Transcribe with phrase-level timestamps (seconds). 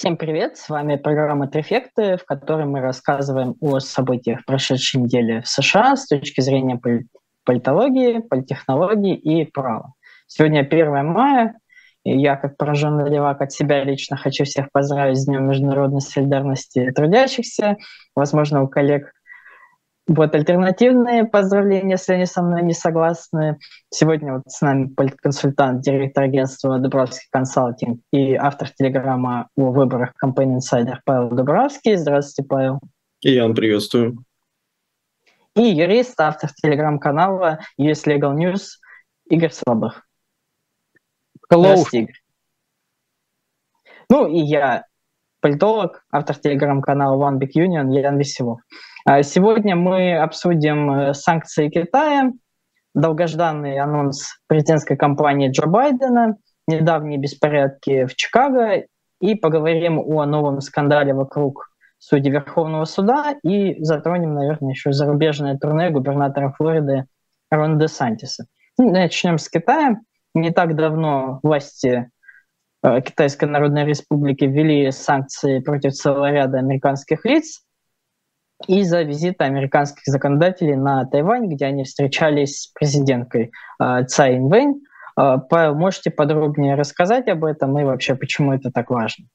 [0.00, 5.46] Всем привет, с вами программа «Трефекты», в которой мы рассказываем о событиях прошедшей недели в
[5.46, 6.80] США с точки зрения
[7.44, 9.92] политологии, политтехнологии и права.
[10.26, 11.58] Сегодня 1 мая,
[12.02, 16.90] и я, как пораженный левак, от себя лично хочу всех поздравить с Днем международной солидарности
[16.92, 17.76] трудящихся.
[18.16, 19.12] Возможно, у коллег
[20.06, 23.58] вот альтернативные поздравления, если они со мной не согласны.
[23.90, 30.58] Сегодня вот с нами политконсультант, директор агентства Дубровский консалтинг и автор телеграмма о выборах Campaign
[30.58, 31.96] Insider Павел Дубровский.
[31.96, 32.80] Здравствуйте, Павел.
[33.20, 34.24] И я приветствую.
[35.54, 38.78] И юрист, автор телеграм-канала US Legal News
[39.28, 40.06] Игорь Слабых.
[41.52, 41.74] Hello.
[41.74, 42.20] Здравствуйте, Игорь.
[44.08, 44.86] Ну и я,
[45.40, 48.60] политолог, автор телеграм-канала One Big Union Ян Веселов.
[49.06, 52.32] А сегодня мы обсудим э, санкции Китая,
[52.94, 56.36] долгожданный анонс президентской кампании Джо Байдена,
[56.66, 58.84] недавние беспорядки в Чикаго
[59.20, 65.90] и поговорим о новом скандале вокруг судей Верховного суда и затронем, наверное, еще зарубежное турне
[65.90, 67.04] губернатора Флориды
[67.50, 68.46] Рон де Сантиса.
[68.78, 69.98] Ну, начнем с Китая.
[70.34, 72.10] Не так давно власти
[72.82, 77.62] э, Китайской Народной Республики ввели санкции против целого ряда американских лиц,
[78.66, 84.82] из-за визита американских законодателей на Тайвань, где они встречались с президенткой э, Цай Инвэнь.
[85.18, 85.38] Э,
[85.72, 89.26] можете подробнее рассказать об этом и вообще, почему это так важно?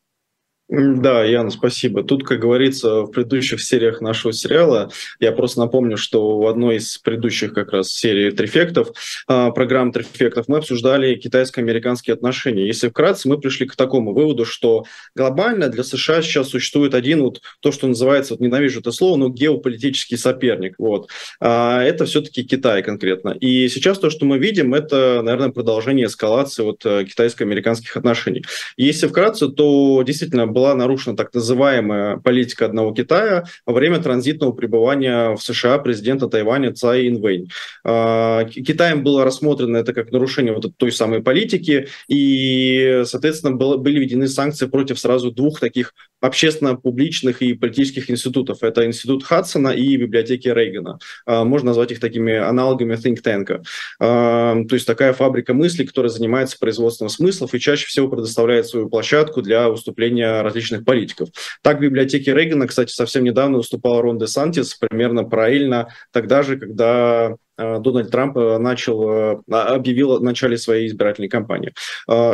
[0.67, 2.03] Да, Ян, спасибо.
[2.03, 6.97] Тут, как говорится, в предыдущих сериях нашего сериала, я просто напомню, что в одной из
[6.97, 8.89] предыдущих как раз серий трефектов,
[9.27, 12.65] а, программ трефектов, мы обсуждали китайско-американские отношения.
[12.65, 17.41] Если вкратце, мы пришли к такому выводу, что глобально для США сейчас существует один вот
[17.59, 20.75] то, что называется, вот ненавижу это слово, но геополитический соперник.
[20.79, 21.09] Вот.
[21.39, 23.37] А это все-таки Китай конкретно.
[23.39, 28.43] И сейчас то, что мы видим, это, наверное, продолжение эскалации вот э, китайско-американских отношений.
[28.77, 35.35] Если вкратце, то действительно была нарушена так называемая политика одного Китая во время транзитного пребывания
[35.35, 37.49] в США президента Тайваня Цай Инвэнь.
[37.83, 43.99] А, Китаем было рассмотрено это как нарушение вот той самой политики, и, соответственно, было, были
[43.99, 48.63] введены санкции против сразу двух таких общественно-публичных и политических институтов.
[48.63, 50.99] Это институт Хадсона и библиотеки Рейгана.
[51.25, 53.61] А, можно назвать их такими аналогами think tank.
[53.99, 58.87] А, то есть такая фабрика мысли, которая занимается производством смыслов и чаще всего предоставляет свою
[58.87, 61.29] площадку для выступления различных политиков.
[61.61, 66.57] Так в библиотеке Рейгана, кстати, совсем недавно выступал Рон де Сантис, примерно параллельно тогда же,
[66.57, 71.73] когда Дональд Трамп э, начал, э, объявил о начале своей избирательной кампании.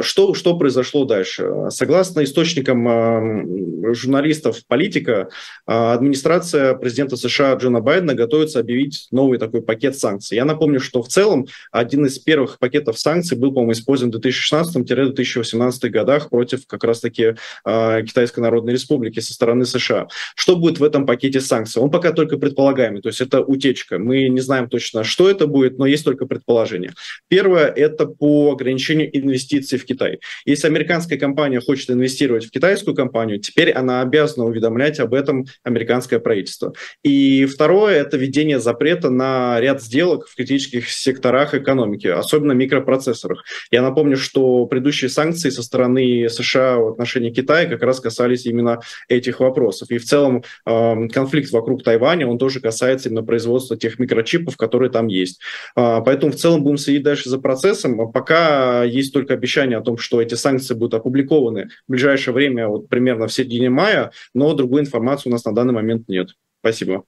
[0.02, 1.70] Что, что произошло дальше?
[1.70, 5.30] Согласно источникам журналистов политика,
[5.66, 10.36] администрация президента США Джона Байдена готовится объявить новый такой пакет санкций.
[10.36, 15.90] Я напомню, что в целом один из первых пакетов санкций был, по-моему, использован в 2016-2018
[15.90, 20.08] годах против как раз-таки Китайской Народной Республики со стороны США.
[20.36, 21.82] Что будет в этом пакете санкций?
[21.82, 24.00] Он пока только предполагаемый, то есть это утечка.
[24.00, 26.94] Мы не знаем точно, что это будет, но есть только предположение.
[27.28, 30.20] Первое– это по ограничению инвестиций в Китай.
[30.46, 36.20] Если американская компания хочет инвестировать в китайскую компанию, теперь она обязана уведомлять об этом американское
[36.20, 36.74] правительство.
[37.04, 43.44] И второе– это введение запрета на ряд сделок в критических секторах экономики, особенно микропроцессорах.
[43.70, 48.80] Я напомню, что предыдущие санкции со стороны США в отношении Китая как раз касались именно
[49.10, 49.90] этих вопросов.
[49.92, 54.90] И в целом э, конфликт вокруг Тайваня, он тоже касается именно производства тех микрочипов, которые
[54.92, 55.42] там там есть.
[55.76, 58.00] А, поэтому в целом будем следить дальше за процессом.
[58.00, 62.68] А пока есть только обещание о том, что эти санкции будут опубликованы в ближайшее время,
[62.68, 66.30] вот примерно в середине мая, но другой информации у нас на данный момент нет.
[66.60, 67.04] Спасибо.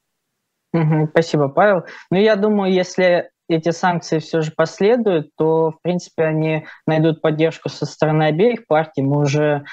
[1.12, 1.84] Спасибо, Павел.
[2.10, 7.70] Ну, я думаю, если эти санкции все же последуют, то, в принципе, они найдут поддержку
[7.70, 9.04] со стороны обеих партий.
[9.04, 9.66] Мы уже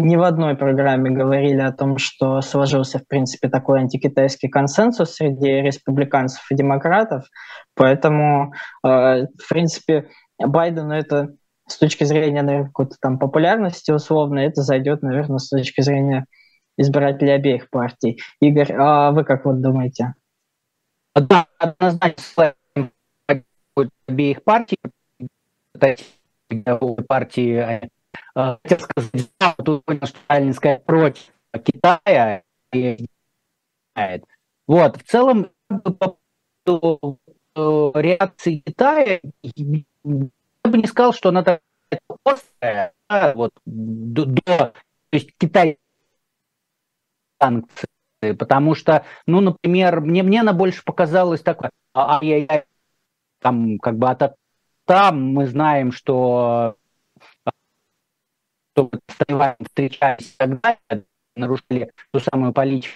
[0.00, 5.60] не в одной программе говорили о том, что сложился, в принципе, такой антикитайский консенсус среди
[5.60, 7.24] республиканцев и демократов.
[7.74, 8.52] Поэтому,
[8.84, 10.08] э, в принципе,
[10.38, 11.34] Байдену это
[11.68, 16.24] с точки зрения, наверное, какой-то там популярности условно, это зайдет, наверное, с точки зрения
[16.78, 18.20] избирателей обеих партий.
[18.40, 20.14] Игорь, а вы как вот думаете?
[21.14, 22.54] Да, однозначно
[24.08, 24.78] обеих партий,
[27.06, 27.90] партии
[28.34, 31.32] хотел сказать, да, тут понял, что сталинская против
[31.64, 32.42] Китая.
[34.66, 36.18] Вот, в целом, по
[36.64, 37.18] поводу
[37.56, 41.60] э, реакции Китая, я бы не сказал, что она такая
[42.24, 44.74] острая, да, вот, до, до, то
[45.10, 45.78] есть Китай
[47.40, 47.88] санкции,
[48.38, 52.64] потому что, ну, например, мне, мне она больше показалась такой, а, а,
[53.40, 54.36] там, как бы, от
[54.84, 56.76] там мы знаем, что
[58.88, 61.04] что с Тайванем встречались далее,
[61.36, 62.94] нарушили ту самую политику,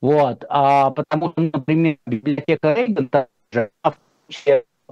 [0.00, 3.70] вот, а, потому что, например, библиотека Рейган также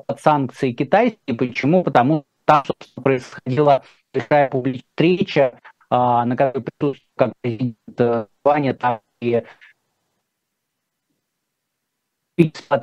[0.06, 1.36] под санкции китайские.
[1.36, 1.84] Почему?
[1.84, 3.84] Потому что там, собственно, происходила
[4.14, 5.58] большая публичная встреча,
[5.90, 9.42] а, на которой присутствовал как президент Ваня, так и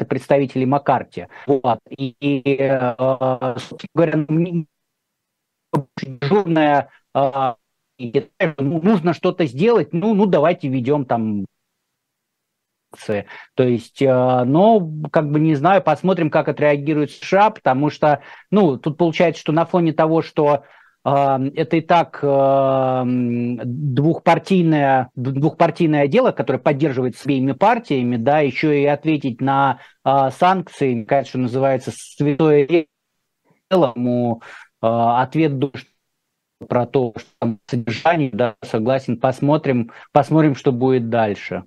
[0.07, 1.27] представителей Маккарти.
[1.47, 1.79] Вот.
[1.89, 4.25] И, и э, собственно говоря,
[6.01, 7.57] дежурная а,
[7.99, 11.45] ну, нужно что-то сделать, ну, ну давайте ведем там
[13.53, 18.77] то есть, э, но, как бы не знаю, посмотрим, как отреагирует США, потому что, ну,
[18.77, 20.63] тут получается, что на фоне того, что
[21.05, 28.85] э, это и так э, двухпартийное, двухпартийное дело, которое поддерживается обеими партиями, да, еще и
[28.85, 32.87] ответить на э, санкции, что называется святое
[33.69, 34.33] дело, э,
[34.81, 35.53] ответ
[36.67, 41.63] про то, что там содержание, да, согласен, посмотрим, посмотрим, что будет дальше.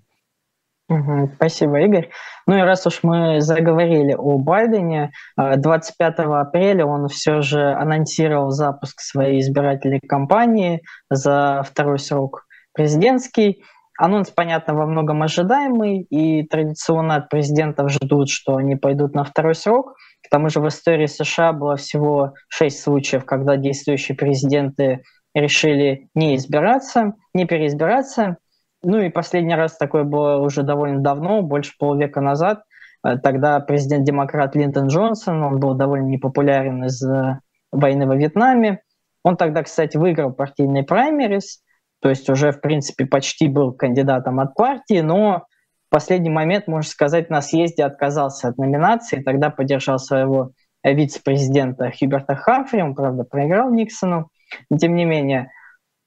[1.37, 2.11] Спасибо, Игорь.
[2.47, 8.51] Ну и раз уж мы заговорили о Байдене, 25 э, апреля он все же анонсировал
[8.51, 12.45] запуск своей избирательной кампании за второй срок
[12.75, 13.63] президентский.
[13.99, 19.55] Анонс, понятно, во многом ожидаемый, и традиционно от президентов ждут, что они пойдут на второй
[19.55, 19.95] срок.
[20.33, 25.03] Тому же в истории США было всего шесть случаев, когда действующие президенты
[25.35, 28.39] решили не избираться, не переизбираться.
[28.83, 32.63] Ну и последний раз такое было уже довольно давно, больше полвека назад.
[33.05, 37.41] Э, тогда президент-демократ Линтон Джонсон, он был довольно непопулярен из-за
[37.71, 38.81] войны во Вьетнаме.
[39.23, 41.61] Он тогда, кстати, выиграл партийный праймерис,
[42.01, 45.45] то есть уже, в принципе, почти был кандидатом от партии, но
[45.93, 50.53] последний момент, можно сказать, на съезде отказался от номинации, тогда поддержал своего
[50.83, 54.31] вице-президента Хьюберта Хафри, он, правда, проиграл Никсону,
[54.71, 55.51] но тем не менее.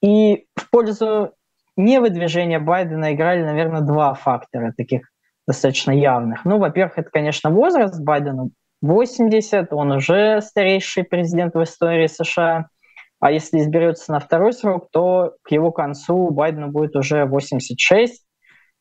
[0.01, 1.31] И в пользу
[1.77, 5.09] не выдвижения Байдена играли, наверное, два фактора таких
[5.47, 6.45] достаточно явных.
[6.45, 8.49] Ну, во-первых, это, конечно, возраст Байдена
[8.81, 12.67] 80, он уже старейший президент в истории США.
[13.19, 18.24] А если изберется на второй срок, то к его концу Байдену будет уже 86.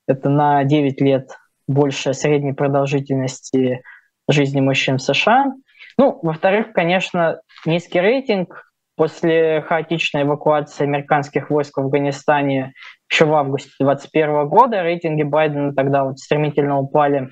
[0.07, 1.31] Это на 9 лет
[1.67, 3.83] больше средней продолжительности
[4.29, 5.53] жизни мужчин в США.
[5.97, 8.65] Ну, во-вторых, конечно, низкий рейтинг
[8.97, 12.75] После хаотичной эвакуации американских войск в Афганистане
[13.11, 17.31] еще в августе 2021 года рейтинги Байдена тогда вот стремительно упали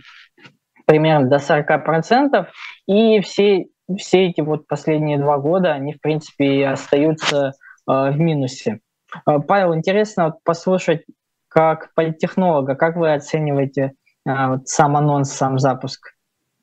[0.86, 2.46] примерно до 40%,
[2.88, 3.66] и все,
[3.96, 7.52] все эти вот последние два года, они, в принципе, остаются
[7.88, 8.80] э, в минусе.
[9.24, 11.04] Э, Павел, интересно послушать,
[11.52, 13.93] как политтехнолога, как вы оцениваете
[14.26, 16.14] э, вот сам анонс, сам запуск?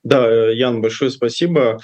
[0.04, 1.80] Да, э, Ян, большое спасибо.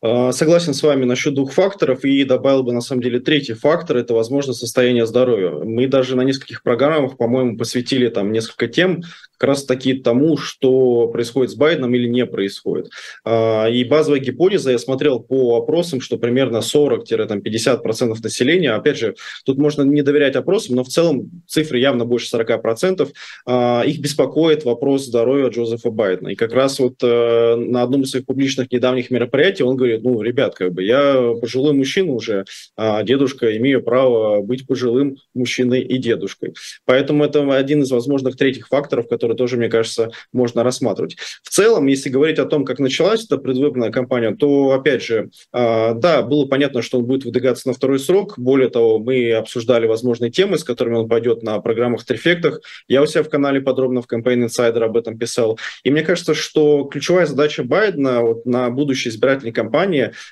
[0.00, 3.96] А, согласен с вами насчет двух факторов и добавил бы на самом деле третий фактор–
[3.98, 5.50] это, возможно, состояние здоровья.
[5.50, 9.02] Мы даже на нескольких программах, по-моему, посвятили там несколько тем,
[9.38, 12.90] как раз таки тому, что происходит с Байденом или не происходит.
[13.24, 19.58] А, и базовая гипотеза, я смотрел по опросам, что примерно 40-50% населения, опять же, тут
[19.58, 23.08] можно не доверять опросам, но в целом цифры явно больше 40%,
[23.46, 26.28] а, их беспокоит вопрос здоровья Джозефа Байдена.
[26.28, 30.20] И как раз вот э, на одном из своих публичных недавних мероприятий он говорит, ну,
[30.22, 32.44] ребят, как бы я пожилой мужчина уже,
[32.76, 36.54] а дедушка, имею право быть пожилым мужчиной и дедушкой.
[36.84, 41.16] Поэтому это один из возможных третьих факторов, который тоже, мне кажется, можно рассматривать.
[41.42, 45.94] В целом, если говорить о том, как началась эта предвыборная кампания, то, опять же, э,
[45.94, 48.38] да, было понятно, что он будет выдвигаться на второй срок.
[48.38, 52.60] Более того, мы обсуждали возможные темы, с которыми он пойдет на программах Трефектах.
[52.88, 55.58] Я у себя в канале подробно в Campaign Insider об этом писал.
[55.84, 59.77] И мне кажется, что ключевая задача Байдена вот, на будущей избирательной кампании–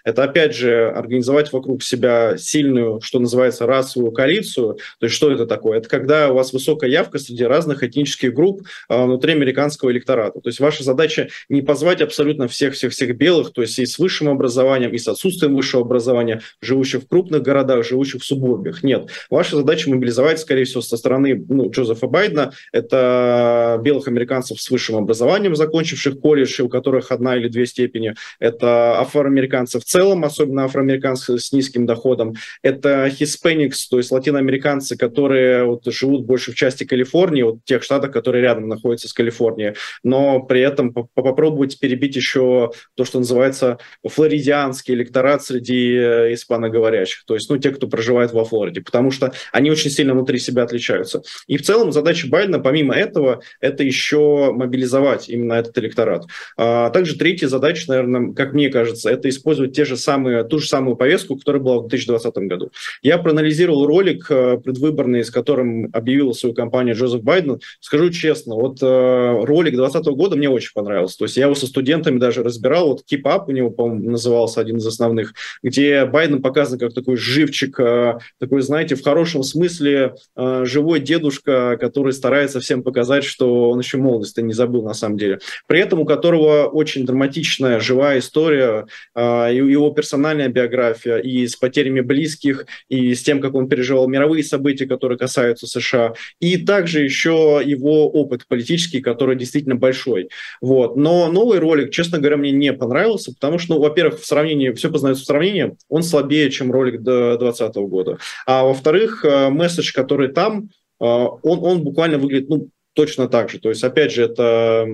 [0.04, 4.78] это, опять же, организовать вокруг себя сильную, что называется, расовую коалицию.
[4.98, 5.78] То есть что это такое?
[5.78, 10.40] Это когда у вас высокая явка среди разных этнических групп, а, внутри американского электората.
[10.40, 14.92] То есть ваша задача не позвать абсолютно всех-всех-всех белых, то есть и с высшим образованием,
[14.92, 18.82] и с отсутствием высшего образования, живущих в крупных городах, живущих в субурбиях.
[18.82, 19.10] Нет.
[19.30, 22.52] Ваша задача мобилизовать, скорее всего, со стороны ну, Джозефа Байдена.
[22.72, 28.14] Это белых американцев с высшим образованием, закончивших колледж, у которых одна или две степени.
[28.38, 28.98] Это
[29.36, 32.34] афроамериканцы в целом, особенно афроамериканцы с низким доходом.
[32.62, 38.12] Это hispanics, то есть латиноамериканцы, которые вот, живут больше в части Калифорнии, вот тех штатах,
[38.12, 44.94] которые рядом находится с Калифорнией, но при этом попробовать перебить еще то, что называется флоридианский
[44.94, 49.70] электорат среди э, испаноговорящих, то есть ну, те, кто проживает во Флориде, потому что они
[49.70, 51.22] очень сильно внутри себя отличаются.
[51.46, 56.24] И в целом задача Байдена, помимо этого, это еще мобилизовать именно этот электорат.
[56.56, 60.58] А также третья задача, наверное, как мне кажется, это это использовать те же самые, ту
[60.58, 62.70] же самую повестку, которая была в 2020 году.
[63.02, 67.60] Я проанализировал ролик э, предвыборный, с которым объявил свою кампанию Джозеф Байден.
[67.80, 71.18] Скажу честно, вот э, ролик 2020 года мне очень понравился.
[71.18, 72.88] То есть я его со студентами даже разбирал.
[72.88, 77.16] Вот Keep Up у него, по-моему, назывался один из основных, где Байден показан как такой
[77.16, 83.80] живчик, э, такой, знаете, в хорошем смысле живой дедушка, который старается всем показать, что он
[83.80, 85.40] еще молодость не забыл на самом деле.
[85.66, 92.66] При этом у которого очень драматичная, живая история, его персональная биография и с потерями близких,
[92.88, 98.08] и с тем, как он переживал мировые события, которые касаются США, и также еще его
[98.08, 100.28] опыт политический, который действительно большой.
[100.60, 100.96] Вот.
[100.96, 104.90] Но новый ролик, честно говоря, мне не понравился, потому что, ну, во-первых, в сравнении, все
[104.90, 108.18] познается в сравнении, он слабее, чем ролик до 2020 года.
[108.46, 110.70] А во-вторых, э, месседж, который там,
[111.00, 113.60] э, он, он буквально выглядит, ну, точно так же.
[113.60, 114.88] То есть, опять же, это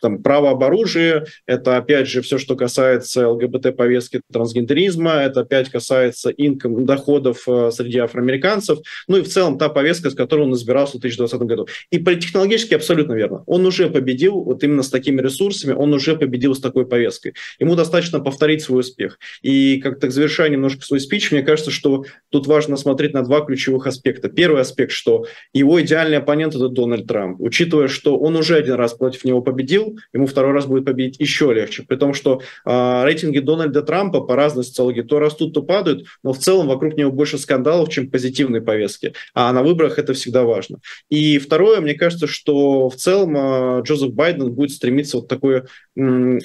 [0.00, 6.30] там, право об оружии, это, опять же, все, что касается ЛГБТ-повестки трансгендеризма, это опять касается
[6.30, 8.78] инком, доходов э, среди афроамериканцев,
[9.08, 11.66] ну и в целом та повестка, с которой он избирался в 2020 году.
[11.90, 13.42] И политтехнологически абсолютно верно.
[13.46, 17.34] Он уже победил вот именно с такими ресурсами, он уже победил с такой повесткой.
[17.58, 19.18] Ему достаточно повторить свой успех.
[19.42, 23.88] И как-то завершая немножко свой спич, мне кажется, что тут важно смотреть на два ключевых
[23.88, 24.28] аспекта.
[24.28, 28.74] Первый аспект, что его идеальный оппонент– это Дональд Трамп Трамп, учитывая, что он уже один
[28.74, 33.04] раз против него победил, ему второй раз будет победить еще легче, при том, что э,
[33.04, 37.10] рейтинги Дональда Трампа по разной социологии то растут, то падают, но в целом вокруг него
[37.10, 40.78] больше скандалов, чем позитивной повестки, а на выборах это всегда важно.
[41.08, 45.66] И второе, мне кажется, что в целом э, Джозеф Байден будет стремиться вот такое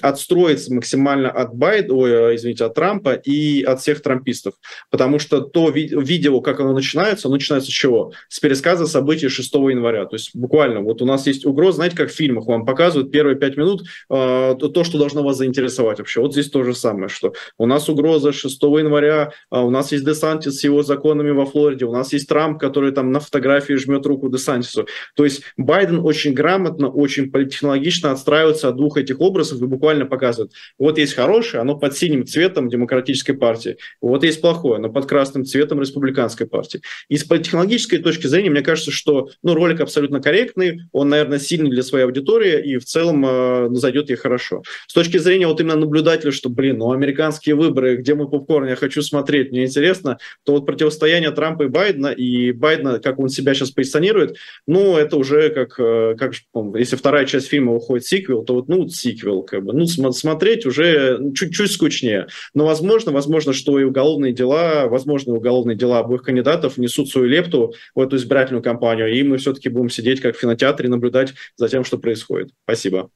[0.01, 4.53] отстроиться максимально от Байдена, ой, извините, от Трампа и от всех трампистов,
[4.89, 8.13] потому что то ви- видео, как оно начинается, оно начинается с чего?
[8.29, 10.81] С пересказа событий 6 января, то есть буквально буквально.
[10.81, 14.55] Вот у нас есть угроза, знаете, как в фильмах вам показывают первые пять минут э,
[14.59, 16.21] то, что должно вас заинтересовать вообще.
[16.21, 20.05] Вот здесь то же самое, что у нас угроза 6 января, э, у нас есть
[20.05, 24.05] Десантис с его законами во Флориде, у нас есть Трамп, который там на фотографии жмет
[24.05, 24.87] руку Десантису.
[25.15, 30.51] То есть Байден очень грамотно, очень политтехнологично отстраивается от двух этих образов и буквально показывает,
[30.77, 35.45] вот есть хорошее, оно под синим цветом демократической партии, вот есть плохое, оно под красным
[35.45, 36.81] цветом республиканской партии.
[37.09, 41.39] И с политтехнологической точки зрения, мне кажется, что ну, ролик абсолютно корректный, корректный, он, наверное,
[41.39, 44.63] сильный для своей аудитории и в целом э, зайдет ей хорошо.
[44.87, 48.75] С точки зрения вот именно наблюдателя, что, блин, ну американские выборы, где мой попкорн, я
[48.75, 53.53] хочу смотреть, мне интересно, то вот противостояние Трампа и Байдена, и Байдена, как он себя
[53.53, 56.33] сейчас позиционирует, ну, это уже как, э, как
[56.75, 61.19] если вторая часть фильма уходит сиквел, то вот, ну, сиквел, как бы, ну, смотреть уже
[61.35, 62.27] чуть-чуть скучнее.
[62.53, 67.73] Но, возможно, возможно, что и уголовные дела, возможно, уголовные дела обоих кандидатов несут свою лепту
[67.95, 71.97] в эту избирательную кампанию, и мы все-таки будем сидеть как кинотеатре наблюдать за тем, что
[71.97, 72.51] происходит.
[72.63, 73.09] Спасибо.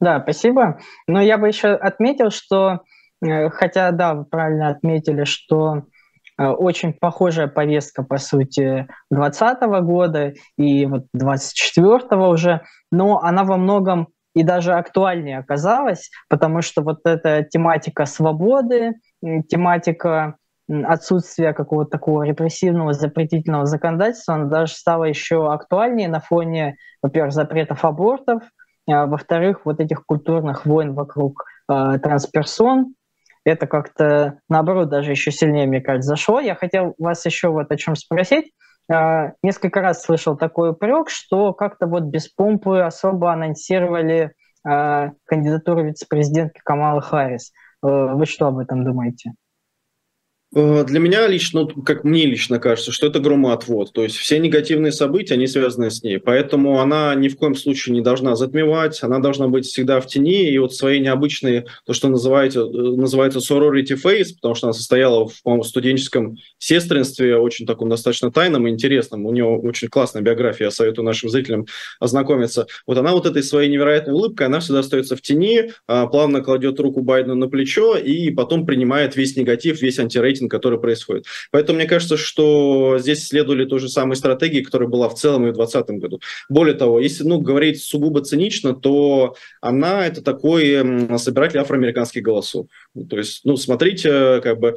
[0.00, 0.80] Да, спасибо.
[1.06, 2.80] Но я бы еще отметил, что,
[3.24, 5.84] э, хотя, да, вы правильно отметили, что
[6.38, 13.56] э, очень похожая повестка, по сути, 2020 года и вот 24 уже, но она во
[13.56, 18.94] многом и даже актуальнее оказалась, потому что вот эта тематика свободы,
[19.48, 20.36] тематика
[20.68, 27.84] отсутствие какого-то такого репрессивного запретительного законодательства, оно даже стало еще актуальнее на фоне, во-первых, запретов
[27.84, 28.42] абортов,
[28.88, 32.94] а, во-вторых, вот этих культурных войн вокруг а, трансперсон.
[33.44, 36.40] Это как-то, наоборот, даже еще сильнее, мне кажется, зашло.
[36.40, 38.52] Я хотел вас еще вот о чем спросить.
[38.90, 44.32] А, несколько раз слышал такой упрек, что как-то вот без помпы особо анонсировали
[44.64, 47.52] а, кандидатуру вице-президентки Камалы Харрис.
[47.84, 49.32] Э, вы что об этом думаете?
[50.54, 53.92] Э, для меня лично, как мне лично кажется, что это громоотвод.
[53.92, 56.18] То есть все негативные события, они связаны с ней.
[56.18, 60.50] Поэтому она ни в коем случае не должна затмевать, она должна быть всегда в тени.
[60.50, 65.26] И вот свои необычные, то, что называется, э, называется sorority face, потому что она состояла
[65.44, 69.24] в студенческом сестринстве, очень таком достаточно тайном и интересном.
[69.24, 71.66] У нее очень классная биография, я советую нашим зрителям
[71.98, 72.66] ознакомиться.
[72.86, 76.78] Вот она вот этой своей невероятной улыбкой, она всегда остается в тени, а, плавно кладет
[76.78, 81.26] руку Байдена на плечо и потом принимает весь негатив, весь антирейтинг рейтинг, который происходит.
[81.50, 85.50] Поэтому мне кажется, что здесь следовали той же самой стратегии, которая была в целом и
[85.50, 86.20] в 2020 году.
[86.48, 92.66] Более того, если ну, говорить сугубо цинично, то она это такой собиратель афроамериканских голосов.
[93.08, 94.76] То есть, ну, смотрите, как бы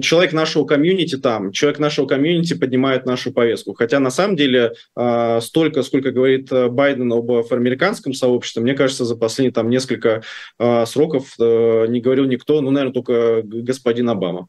[0.00, 3.74] человек нашего комьюнити там, человек нашего комьюнити поднимает нашу повестку.
[3.74, 9.04] Хотя на самом деле а, столько, сколько говорит э, Байден об афроамериканском сообществе, мне кажется,
[9.04, 10.22] за последние там несколько
[10.58, 14.46] а, сроков э, не говорил никто, ну, наверное, только господин Обама.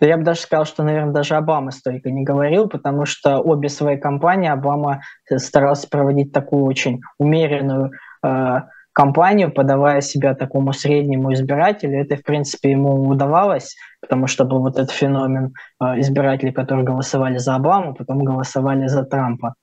[0.00, 3.68] Да я бы даже сказал, что, наверное, даже Обама столько не говорил, потому что обе
[3.68, 5.00] свои кампании Обама
[5.36, 7.90] старался проводить такую очень умеренную
[8.24, 8.60] э,
[8.92, 12.00] кампанию, подавая себя такому среднему избирателю.
[12.00, 17.38] Это, в принципе, ему удавалось, потому что был вот этот феномен э, избирателей, которые голосовали
[17.38, 19.54] за Обаму, потом голосовали за Трампа.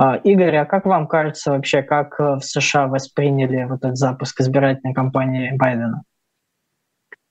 [0.00, 4.94] Э, Игорь, а как вам кажется вообще, как в США восприняли вот этот запуск избирательной
[4.94, 6.02] кампании Байдена?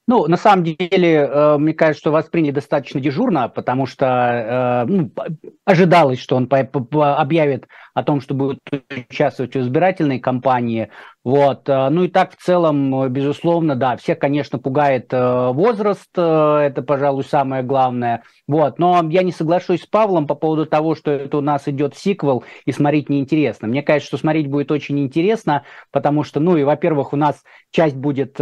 [0.06, 5.10] Ну, на самом деле, э, мне кажется, что восприняли достаточно дежурно, потому что э, ну,
[5.64, 8.58] ожидалось, что он объявит о том, что будет
[9.08, 10.90] участвовать в избирательной кампании.
[11.24, 11.68] Вот.
[11.68, 17.62] Э, ну и так в целом, безусловно, да, всех, конечно, пугает возраст, это, пожалуй, самое
[17.62, 18.22] главное.
[18.46, 18.78] Вот.
[18.78, 22.44] Но я не соглашусь с Павлом по поводу того, что это у нас идет сиквел
[22.66, 23.68] и смотреть неинтересно.
[23.68, 27.96] Мне кажется, что смотреть будет очень интересно, потому что, ну и, во-первых, у нас часть
[27.96, 28.38] будет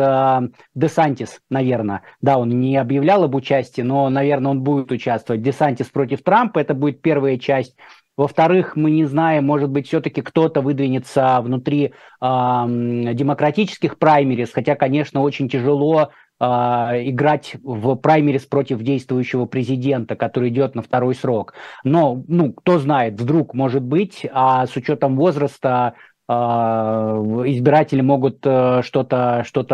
[0.75, 2.03] Десантис, наверное.
[2.21, 5.43] Да, он не объявлял об участии, но, наверное, он будет участвовать.
[5.43, 7.77] Десантис против Трампа, это будет первая часть.
[8.17, 11.91] Во-вторых, мы не знаем, может быть, все-таки кто-то выдвинется внутри э,
[12.21, 20.75] демократических праймерис, хотя, конечно, очень тяжело э, играть в праймерис против действующего президента, который идет
[20.75, 21.55] на второй срок.
[21.85, 25.95] Но, ну, кто знает, вдруг, может быть, а с учетом возраста
[26.29, 29.65] избиратели могут э, что-то что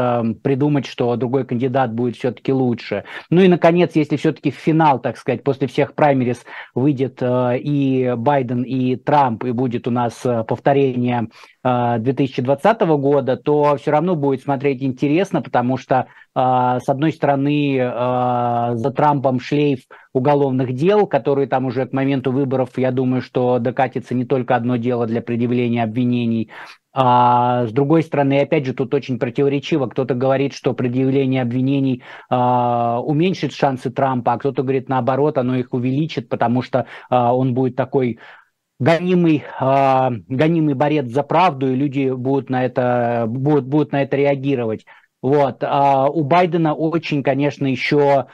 [0.43, 3.05] придумать, что другой кандидат будет все-таки лучше.
[3.31, 8.15] Ну и, наконец, если все-таки в финал, так сказать, после всех праймерис выйдет э, и
[8.17, 11.29] Байден, и Трамп, и будет у нас э, повторение
[11.65, 19.41] 2020 года, то все равно будет смотреть интересно, потому что, с одной стороны, за Трампом
[19.41, 19.81] шлейф
[20.13, 24.77] уголовных дел, которые там уже к моменту выборов, я думаю, что докатится не только одно
[24.77, 26.51] дело для предъявления обвинений,
[27.01, 29.87] а с другой стороны, опять же, тут очень противоречиво.
[29.87, 35.73] Кто-то говорит, что предъявление обвинений а, уменьшит шансы Трампа, а кто-то говорит наоборот, оно их
[35.73, 38.19] увеличит, потому что а, он будет такой
[38.79, 44.17] гонимый, а, гонимый борец за правду, и люди будут на это, будут, будут на это
[44.17, 44.87] реагировать.
[45.21, 45.59] Вот.
[45.63, 48.27] А у Байдена очень, конечно, еще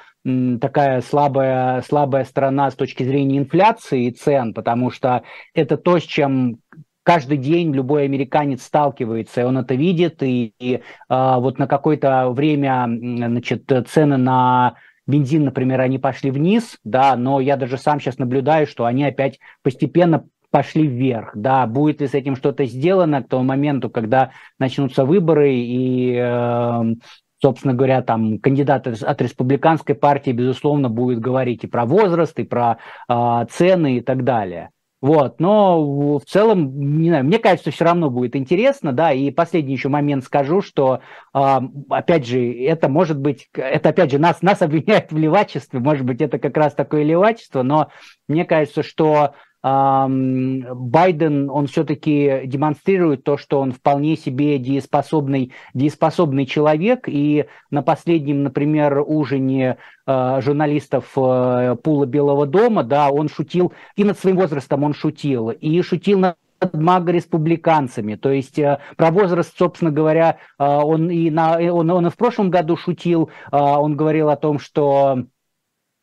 [0.61, 5.23] такая слабая, слабая сторона с точки зрения инфляции и цен, потому что
[5.55, 6.61] это то, с чем
[7.03, 12.31] каждый день любой американец сталкивается, и он это видит, и, и а, вот на какое-то
[12.31, 18.19] время значит, цены на бензин, например, они пошли вниз, да, но я даже сам сейчас
[18.19, 21.33] наблюдаю, что они опять постепенно пошли вверх.
[21.35, 26.95] Да, будет ли с этим что-то сделано к тому моменту, когда начнутся выборы и э,
[27.43, 32.79] собственно говоря, там кандидат от республиканской партии, безусловно, будет говорить и про возраст, и про
[33.09, 34.71] э, цены и так далее.
[35.05, 39.75] Вот, но в целом, не знаю, мне кажется, все равно будет интересно, да, и последний
[39.75, 41.01] еще момент скажу, что,
[41.35, 46.07] э, опять же, это может быть, это опять же нас, нас обвиняют в левачестве, может
[46.07, 47.91] быть, это как раз такое левачество, но
[48.29, 49.35] мне кажется, что
[49.65, 58.43] Байден, он все-таки демонстрирует то, что он вполне себе дееспособный, дееспособный человек, и на последнем,
[58.43, 64.85] например, ужине э, журналистов э, Пула Белого дома, да, он шутил, и над своим возрастом
[64.85, 66.37] он шутил, и шутил над
[66.75, 68.17] мага-республиканцами.
[68.17, 72.51] То есть э, про возраст, собственно говоря, он, и на, он, он и в прошлом
[72.51, 75.25] году шутил, он говорил о том, что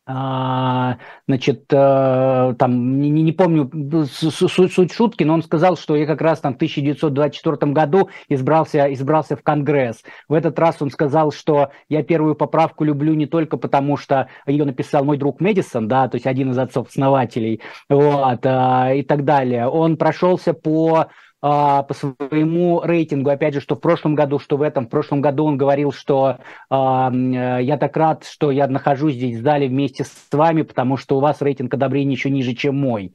[0.04, 3.70] значит, э, там, не, не помню
[4.06, 8.92] суть, суть шутки, но он сказал, что я как раз там в 1924 году избрался,
[8.92, 10.02] избрался в Конгресс.
[10.28, 14.64] В этот раз он сказал, что я первую поправку люблю не только потому, что ее
[14.64, 19.68] написал мой друг Мэдисон, да, то есть один из отцов-основателей, вот, а, и так далее.
[19.68, 21.08] Он прошелся по а,
[21.42, 24.86] по своему рейтингу, опять же, что в прошлом году, что в этом.
[24.86, 26.38] В прошлом году он говорил, что
[26.70, 30.96] а, э, я так рад, что я нахожусь здесь в зале вместе с вами, потому
[30.96, 33.12] что у вас рейтинг одобрения еще ниже, чем мой.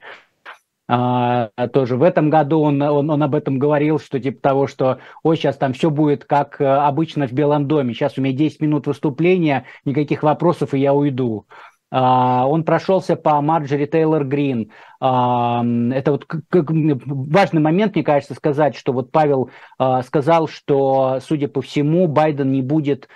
[0.90, 5.00] А, тоже в этом году он, он, он об этом говорил, что типа того, что
[5.24, 8.62] ой, сейчас там все будет как э, обычно в Белом доме, сейчас у меня 10
[8.62, 11.46] минут выступления, никаких вопросов, и я уйду.
[11.90, 14.72] Uh, он прошелся по Марджери Тейлор Грин.
[15.00, 21.62] Это вот важный момент, мне кажется, сказать, что вот Павел uh, сказал, что, судя по
[21.62, 23.08] всему, Байден не будет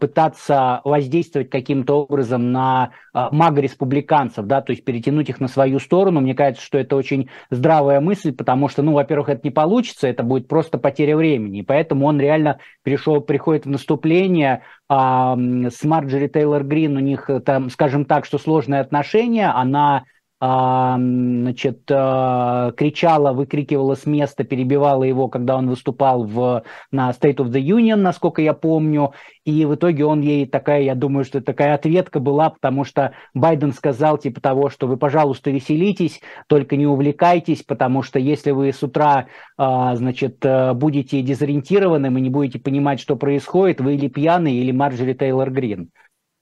[0.00, 6.20] пытаться воздействовать каким-то образом на мага республиканцев, да, то есть перетянуть их на свою сторону.
[6.20, 10.22] Мне кажется, что это очень здравая мысль, потому что, ну, во-первых, это не получится, это
[10.22, 16.28] будет просто потеря времени, и поэтому он реально перешел, приходит в наступление, а, с Марджери
[16.28, 20.04] Тейлор Грин у них там, скажем так, что сложные отношения, она
[20.40, 27.60] значит, кричала, выкрикивала с места, перебивала его, когда он выступал в, на State of the
[27.60, 29.12] Union, насколько я помню,
[29.44, 33.72] и в итоге он ей такая, я думаю, что такая ответка была, потому что Байден
[33.72, 38.82] сказал типа того, что вы, пожалуйста, веселитесь, только не увлекайтесь, потому что если вы с
[38.82, 45.14] утра, значит, будете дезориентированы, и не будете понимать, что происходит, вы или пьяный, или Марджори
[45.14, 45.90] Тейлор Грин.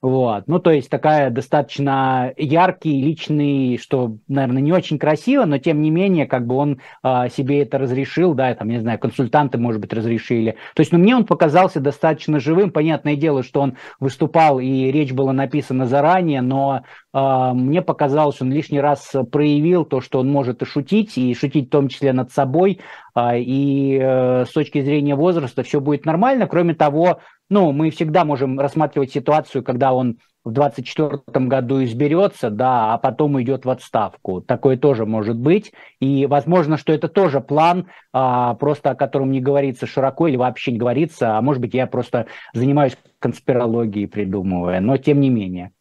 [0.03, 0.45] Вот.
[0.47, 5.91] Ну, то есть такая достаточно яркий, личный, что, наверное, не очень красиво, но тем не
[5.91, 9.95] менее, как бы он э, себе это разрешил, да, там, не знаю, консультанты, может быть,
[9.95, 10.59] разрешили.
[10.75, 12.73] То есть, ну, мне он показался достаточно живым.
[12.73, 16.83] Понятное дело, что он выступал, и речь была написана заранее, но
[17.15, 21.69] э, мне показалось, он лишний раз проявил то, что он может и шутить, и шутить
[21.69, 22.81] в том числе над собой,
[23.15, 26.47] э, и э, с точки зрения возраста все будет нормально.
[26.47, 32.95] Кроме того, ну, мы всегда можем рассматривать ситуацию, когда он в 2024 году изберется, да,
[32.95, 34.41] а потом уйдет в отставку.
[34.41, 35.73] Такое тоже может быть.
[35.99, 40.71] И возможно, что это тоже план, а, просто о котором не говорится широко или вообще
[40.71, 45.73] не говорится, а может быть, я просто занимаюсь конспирологией, придумывая, но тем не менее.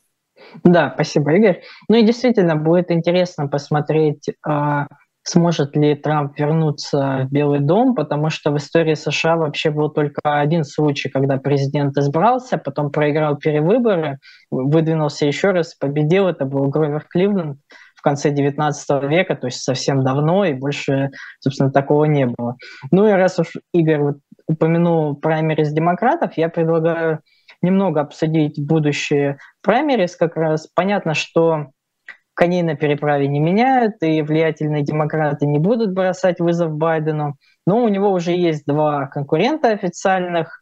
[0.63, 1.61] Да, спасибо, Игорь.
[1.87, 4.87] Ну и действительно, будет интересно посмотреть, а,
[5.27, 10.21] сможет ли Трамп вернуться в Белый дом, потому что в истории США вообще был только
[10.23, 14.19] один случай, когда президент избрался, потом проиграл перевыборы,
[14.51, 17.59] выдвинулся еще раз, победил, это был Гровер Кливленд
[17.95, 21.09] в конце 19 века, то есть совсем давно, и больше,
[21.39, 22.55] собственно, такого не было.
[22.91, 27.21] Ну и раз уж Игорь вот упомянул праймерис демократов, я предлагаю
[27.63, 30.67] немного обсудить будущее праймерис как раз.
[30.75, 31.71] Понятно, что
[32.35, 37.35] коней на переправе не меняют, и влиятельные демократы не будут бросать вызов Байдену.
[37.65, 40.61] Но у него уже есть два конкурента официальных.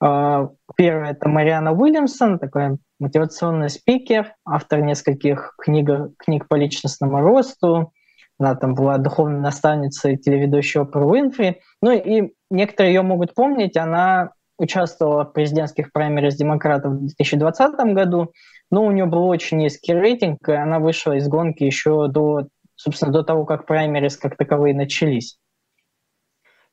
[0.00, 7.92] А, первый— это Мариана Уильямсон, такой мотивационный спикер, автор нескольких книг, книг по личностному росту.
[8.38, 11.60] Она там была духовной наставницей телеведущего про Уинфри.
[11.80, 18.32] Ну и некоторые ее могут помнить, она участвовала в президентских праймерис демократов в 2020 году,
[18.72, 23.12] но у нее был очень низкий рейтинг, и она вышла из гонки еще до, собственно,
[23.12, 25.38] до того, как праймерис как таковые начались.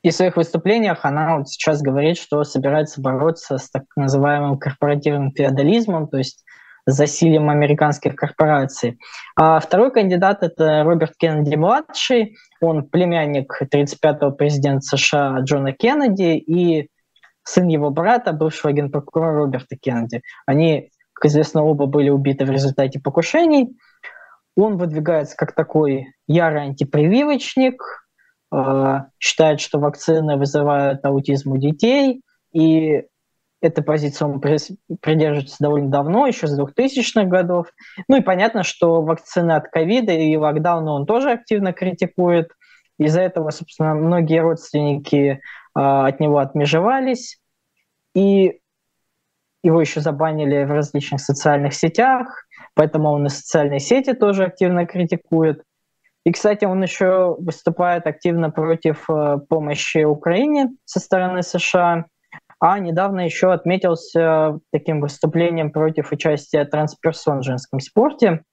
[0.01, 5.33] И в своих выступлениях она вот сейчас говорит, что собирается бороться с так называемым корпоративным
[5.33, 6.45] феодализмом, то есть
[6.85, 8.97] засилием американских корпораций.
[9.35, 12.38] А второй кандидат– это Роберт Кеннеди-младший.
[12.62, 16.89] Он племянник 35-го президента США Джона Кеннеди и
[17.43, 20.21] сын его брата, бывшего генпрокурора Роберта Кеннеди.
[20.45, 23.77] Они как известно, оба были убиты в результате покушений.
[24.55, 27.84] Он выдвигается как такой ярый антипрививочник,
[28.53, 32.21] э, считает, что вакцины вызывают аутизм у детей,
[32.53, 33.03] и
[33.62, 37.67] этой позиции он придерживается довольно давно, еще с 2000-х годов.
[38.08, 42.51] Ну и понятно, что вакцины от ковида и локдауна он тоже активно критикует.
[42.97, 45.39] Из-за этого, собственно, многие родственники э,
[45.73, 47.41] от него отмежевались.
[48.15, 48.58] И
[49.63, 52.45] его еще забанили в различных социальных сетях,
[52.75, 55.63] поэтому он и социальные сети тоже активно критикует.
[56.25, 62.05] И, кстати, он еще выступает активно против э, помощи Украине со стороны США,
[62.59, 68.43] а недавно еще отметился таким выступлением против участия трансперсон в женском спорте.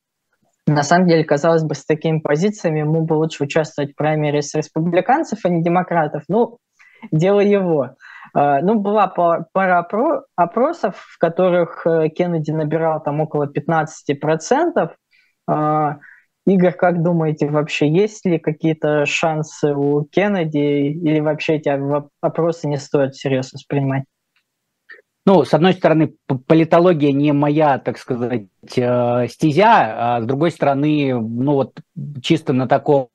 [0.69, 5.41] На самом деле, казалось бы, с такими позициями ему бы лучше участвовать в праймерис республиканцев,
[5.45, 6.25] а не демократов.
[6.29, 6.59] Ну,
[7.13, 7.91] дело его.
[8.39, 9.89] А, ну, была пара
[10.37, 14.91] опросов, в которых э, Кеннеди набирал там около 15%.
[15.49, 15.97] А,
[16.47, 21.71] Игорь, как думаете, вообще есть ли какие-то шансы у Кеннеди или вообще эти
[22.21, 24.05] опросы не стоит всерьез воспринимать?
[25.29, 26.15] Ну, с одной стороны,
[26.47, 31.81] политология не моя, так сказать, э, стезя, а с другой стороны, ну вот
[32.23, 33.09] чисто на таком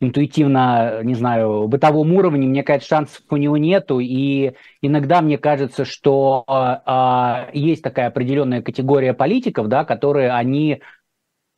[0.00, 5.84] интуитивно, не знаю, бытовом уровне, мне кажется, шансов у него нету, и иногда мне кажется,
[5.84, 10.80] что а, есть такая определенная категория политиков, да, которые они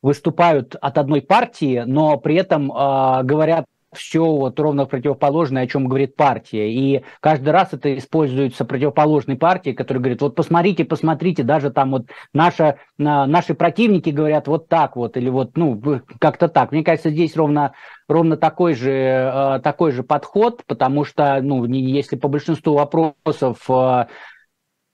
[0.03, 3.67] выступают от одной партии, но при этом э, говорят
[3.97, 6.73] все вот ровно противоположное, о чем говорит партия.
[6.73, 12.07] И каждый раз это используется противоположной партией, которая говорит, вот посмотрите, посмотрите, даже там вот
[12.33, 15.81] наша, наши противники говорят вот так вот, или вот, ну,
[16.19, 16.73] как-то так.
[16.73, 17.73] Мне кажется, здесь ровно,
[18.09, 24.07] ровно такой, же, э, такой же подход, потому что, ну, если по большинству вопросов э,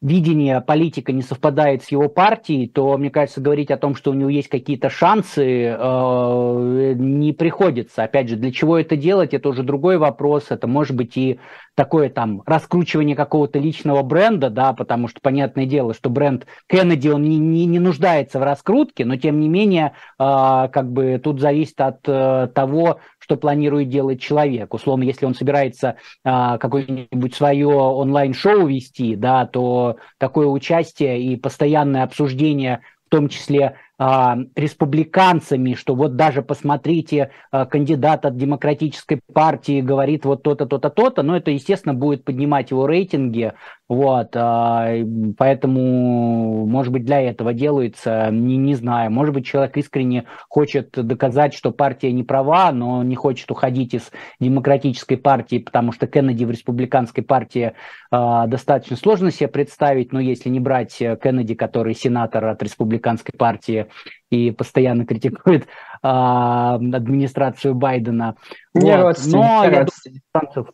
[0.03, 4.15] видение политика не совпадает с его партией, то, мне кажется, говорить о том, что у
[4.15, 8.03] него есть какие-то шансы, э, не приходится.
[8.03, 10.47] Опять же, для чего это делать, это уже другой вопрос.
[10.51, 11.39] Это может быть и
[11.77, 17.23] такое там раскручивание какого-то личного бренда, да, потому что понятное дело, что бренд Кеннеди, он
[17.23, 21.81] не, не, не нуждается в раскрутке, но тем не менее, э, как бы тут зависит
[21.81, 24.75] от э, того, что планирует делать человек.
[24.75, 32.03] Условно, если он собирается э, какое-нибудь свое онлайн-шоу вести, да, то такое участие и постоянное
[32.05, 39.81] обсуждение, в том числе а, республиканцами, что вот даже посмотрите, а, кандидат от демократической партии
[39.81, 43.53] говорит вот то-то, то-то, то-то, но это, естественно, будет поднимать его рейтинги,
[43.93, 44.89] вот, а,
[45.37, 51.53] поэтому, может быть, для этого делается, не, не знаю, может быть, человек искренне хочет доказать,
[51.53, 56.51] что партия не права, но не хочет уходить из демократической партии, потому что Кеннеди в
[56.51, 57.75] республиканской партии
[58.11, 63.89] достаточно сложно себе представить, но если не брать Кеннеди, который сенатор от республиканской партии,
[64.31, 65.67] и постоянно критикует
[66.03, 68.37] а, администрацию Байдена.
[68.73, 69.03] Не вот.
[69.03, 69.35] родственник.
[69.35, 70.23] Но не я родственник.
[70.33, 70.69] Думаю,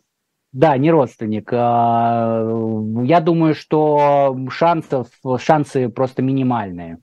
[0.51, 1.49] да, не родственник.
[1.53, 2.41] А,
[3.03, 5.07] я думаю, что шансов,
[5.39, 6.97] шансы просто минимальные.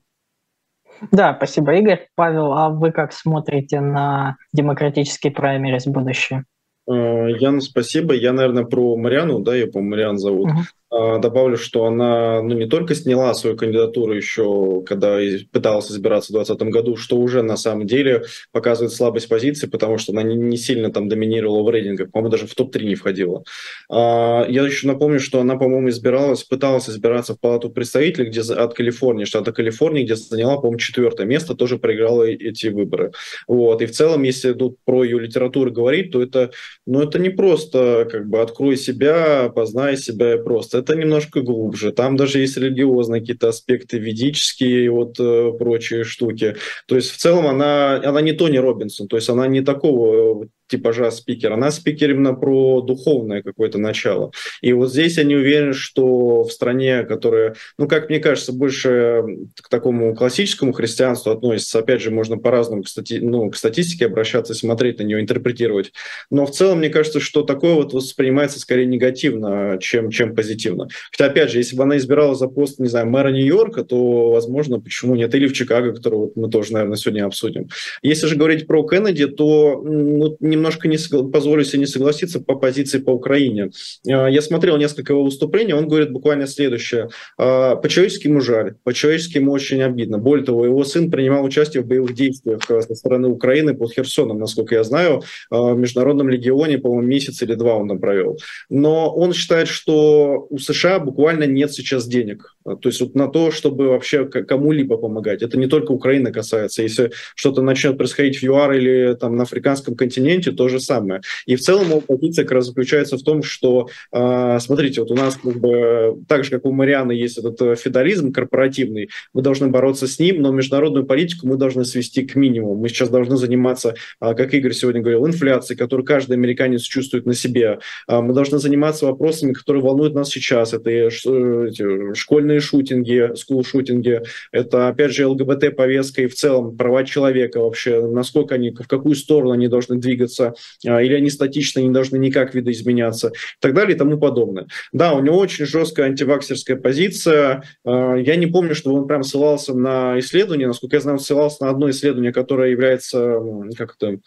[1.11, 2.07] Да, спасибо, Игорь.
[2.15, 6.43] Павел, а вы как смотрите на демократический праймерис будущее?
[6.89, 8.13] Э, Яна, спасибо.
[8.13, 10.49] Я, наверное, про Мариану, да, ее, по-моему, Мариан зовут.
[10.49, 10.63] Uh-huh.
[10.89, 15.19] А, добавлю, что она ну, не только сняла свою кандидатуру еще, когда
[15.51, 18.23] пыталась избираться в 2020 году, что уже на самом деле
[18.53, 22.55] показывает слабость позиции, потому что она не, сильно там доминировала в рейтингах, по-моему, даже в
[22.55, 23.43] топ-3 не входила.
[23.89, 28.73] А, я еще напомню, что она, по-моему, избиралась, пыталась избираться в Палату представителей где, от
[28.73, 33.11] Калифорнии, штата Калифорнии, где заняла, по-моему, четвертое место, тоже проиграла эти выборы.
[33.47, 33.81] Вот.
[33.81, 36.51] И в целом, если тут про ее литературу говорить, то это,
[36.85, 41.91] ну, это не просто как бы открой себя, познай себя и просто это немножко глубже.
[41.91, 46.55] Там даже есть религиозные какие-то аспекты, ведические и вот э, прочие штуки.
[46.87, 50.47] То есть в целом она, она не Тони Робинсон, то есть она не такого э,
[50.67, 54.31] типажа спикер, она спикер именно про духовное какое-то начало.
[54.61, 59.23] И вот здесь я не уверен, что в стране, которая, ну, как мне кажется, больше
[59.55, 63.19] к такому классическому христианству относится, опять же, можно по-разному к, стати...
[63.19, 65.93] ну, к статистике обращаться, смотреть на нее, интерпретировать.
[66.29, 70.87] Но в целом, мне кажется, что такое вот воспринимается скорее негативно, чем, чем позитивно.
[71.11, 74.79] Хотя, опять же, если бы она избирала за пост, не знаю, мэра Нью-Йорка, то, возможно,
[74.79, 77.69] почему нет, или в Чикаго, который вот мы тоже, наверное, сегодня обсудим.
[78.01, 80.97] Если же говорить про Кеннеди, то ну, не немножко не
[81.31, 83.71] позволю себе не согласиться по позиции по Украине.
[84.07, 87.09] А, я смотрел несколько его выступлений, он говорит буквально следующее.
[87.37, 90.17] А, по-человечески ему жаль, по-человечески ему очень обидно.
[90.17, 94.39] Более того, его сын принимал участие в боевых действиях э, со стороны Украины под Херсоном,
[94.39, 98.37] насколько я знаю, а, в Международном легионе, по-моему, месяц или два он там провел.
[98.69, 102.55] Но он считает, что у США буквально нет сейчас денег.
[102.63, 105.41] То есть вот на то, чтобы вообще кому-либо помогать.
[105.41, 106.83] Это не только Украина касается.
[106.83, 111.21] Если что-то начнет происходить в ЮАР или там на африканском континенте, сути то же самое.
[111.45, 115.15] И в целом его позиция как раз заключается в том, что, э, смотрите, вот у
[115.15, 119.67] нас как бы, так же, как у Марианы есть этот э, федерализм корпоративный, мы должны
[119.67, 122.75] бороться с ним, но международную политику мы должны свести к минимуму.
[122.75, 127.33] Мы сейчас должны заниматься, э, как Игорь сегодня говорил, инфляцией, которую каждый американец чувствует на
[127.33, 127.79] себе.
[128.07, 130.73] Э, мы должны заниматься вопросами, которые волнуют нас сейчас.
[130.73, 137.59] Это э, эти школьные шутинги, скул-шутинги, это, опять же, ЛГБТ-повестка и в целом права человека
[137.59, 140.53] вообще, насколько они, в какую сторону они должны двигаться двигаться,
[140.85, 144.67] а, или они статично не должны никак видоизменяться, и так далее и тому подобное.
[144.91, 147.63] Да, у него очень жесткая антиваксерская позиция.
[147.85, 151.69] А, я не помню, что он прям ссылался на исследование, насколько я знаю, ссылался на
[151.69, 153.39] одно исследование, которое является,
[153.77, 154.19] как это,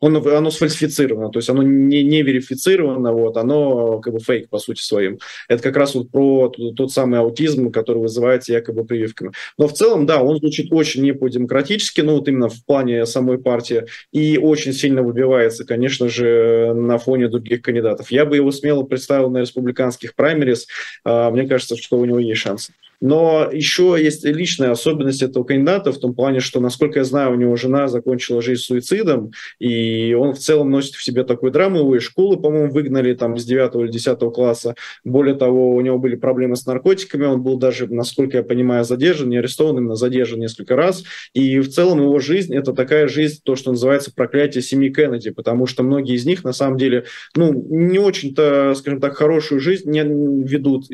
[0.00, 4.58] он, оно сфальсифицировано, то есть оно не, не верифицировано, вот, оно как бы фейк по
[4.58, 5.18] сути своим.
[5.48, 9.32] Это как раз вот про тот самый аутизм, который вызывается якобы прививками.
[9.56, 13.38] Но в целом, да, он звучит очень не по-демократически, ну вот именно в плане самой
[13.38, 18.10] партии, и очень сильно выбивается, конечно же, на фоне других кандидатов.
[18.10, 20.66] Я бы его смело представил на республиканских праймерис,
[21.04, 22.72] а, мне кажется, что у него есть шансы.
[23.00, 27.36] Но еще есть личная особенность этого кандидата в том плане, что, насколько я знаю, у
[27.36, 31.78] него жена закончила жизнь суицидом, и он в целом носит в себе такую драму.
[31.78, 34.74] Его из школы, по-моему, выгнали там с 9 или 10 класса.
[35.04, 39.28] Более того, у него были проблемы с наркотиками, он был даже, насколько я понимаю, задержан,
[39.28, 41.04] не арестован, именно задержан несколько раз.
[41.34, 45.66] И в целом его жизнь– это такая жизнь, то, что называется проклятие семьи Кеннеди, потому
[45.66, 47.04] что многие из них, на самом деле,
[47.36, 50.86] ну, не очень-то, скажем так, хорошую жизнь не ведут,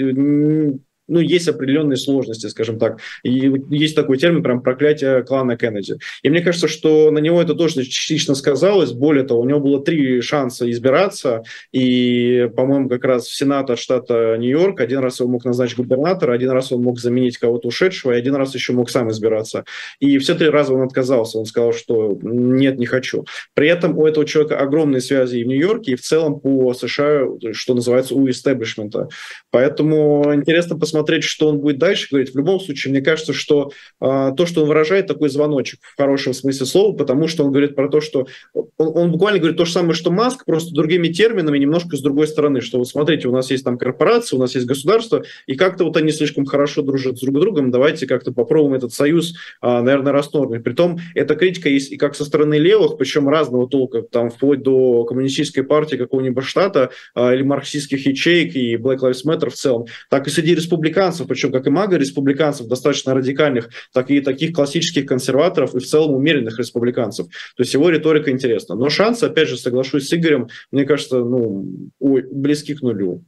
[1.06, 3.00] ну, есть определенные сложности, скажем так.
[3.22, 5.98] И есть такой термин, прям проклятие клана Кеннеди.
[6.22, 8.92] И мне кажется, что на него это тоже частично сказалось.
[8.92, 13.78] Более того, у него было три шанса избираться, и, по-моему, как раз в Сенат от
[13.78, 18.12] штата Нью-Йорк один раз его мог назначить губернатор, один раз он мог заменить кого-то ушедшего,
[18.12, 19.64] и один раз еще мог сам избираться.
[20.00, 21.38] И все три раза он отказался.
[21.38, 23.26] Он сказал, что нет, не хочу.
[23.54, 27.26] При этом у этого человека огромные связи и в Нью-Йорке, и в целом по США,
[27.52, 29.08] что называется, у истеблишмента.
[29.50, 30.93] Поэтому интересно посмотреть,
[31.24, 32.32] что он будет дальше говорить.
[32.32, 36.34] В любом случае, мне кажется, что э, то, что он выражает, такой звоночек в хорошем
[36.34, 39.72] смысле слова, потому что он говорит про то, что он, он буквально говорит то же
[39.72, 43.50] самое, что Маск, просто другими терминами, немножко с другой стороны, что вот смотрите, у нас
[43.50, 47.20] есть там корпорация, у нас есть государство, и как-то вот они слишком хорошо дружат с
[47.20, 50.62] друг другом, давайте как-то попробуем этот союз, э, наверное, расторгнуть.
[50.62, 55.04] Притом эта критика есть и как со стороны левых, причем разного толка, там вплоть до
[55.04, 60.26] коммунистической партии какого-нибудь штата э, или марксистских ячеек и Black Lives Matter в целом, так
[60.26, 60.83] и среди республиканцев,
[61.26, 66.14] причем как и мага республиканцев, достаточно радикальных, так и таких классических консерваторов и в целом
[66.14, 67.26] умеренных республиканцев.
[67.26, 68.74] То есть его риторика интересна.
[68.74, 71.64] Но шансы, опять же, соглашусь с Игорем, мне кажется, ну,
[72.00, 73.24] близки к нулю.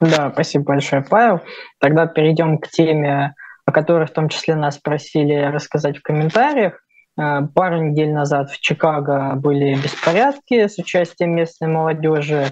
[0.00, 1.40] Да, спасибо большое, Павел.
[1.78, 3.34] Тогда перейдем к теме,
[3.66, 6.82] о которой в том числе нас просили рассказать в комментариях.
[7.18, 12.46] Э, пару недель назад в Чикаго были беспорядки с участием местной молодежи.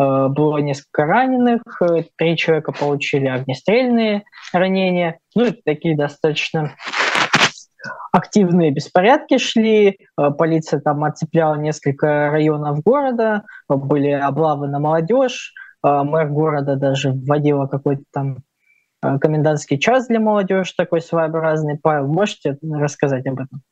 [0.00, 5.18] Э, было несколько раненых, э, три человека получили огнестрельные ранения.
[5.34, 6.74] Ну, это такие достаточно
[8.12, 9.98] активные беспорядки шли,
[10.38, 15.52] полиция там оцепляла несколько районов города, были облавы на молодежь,
[15.82, 18.38] мэр города даже вводила какой-то там
[19.00, 21.78] комендантский час для молодежи, такой своеобразный.
[21.82, 23.62] Павел, можете рассказать об этом?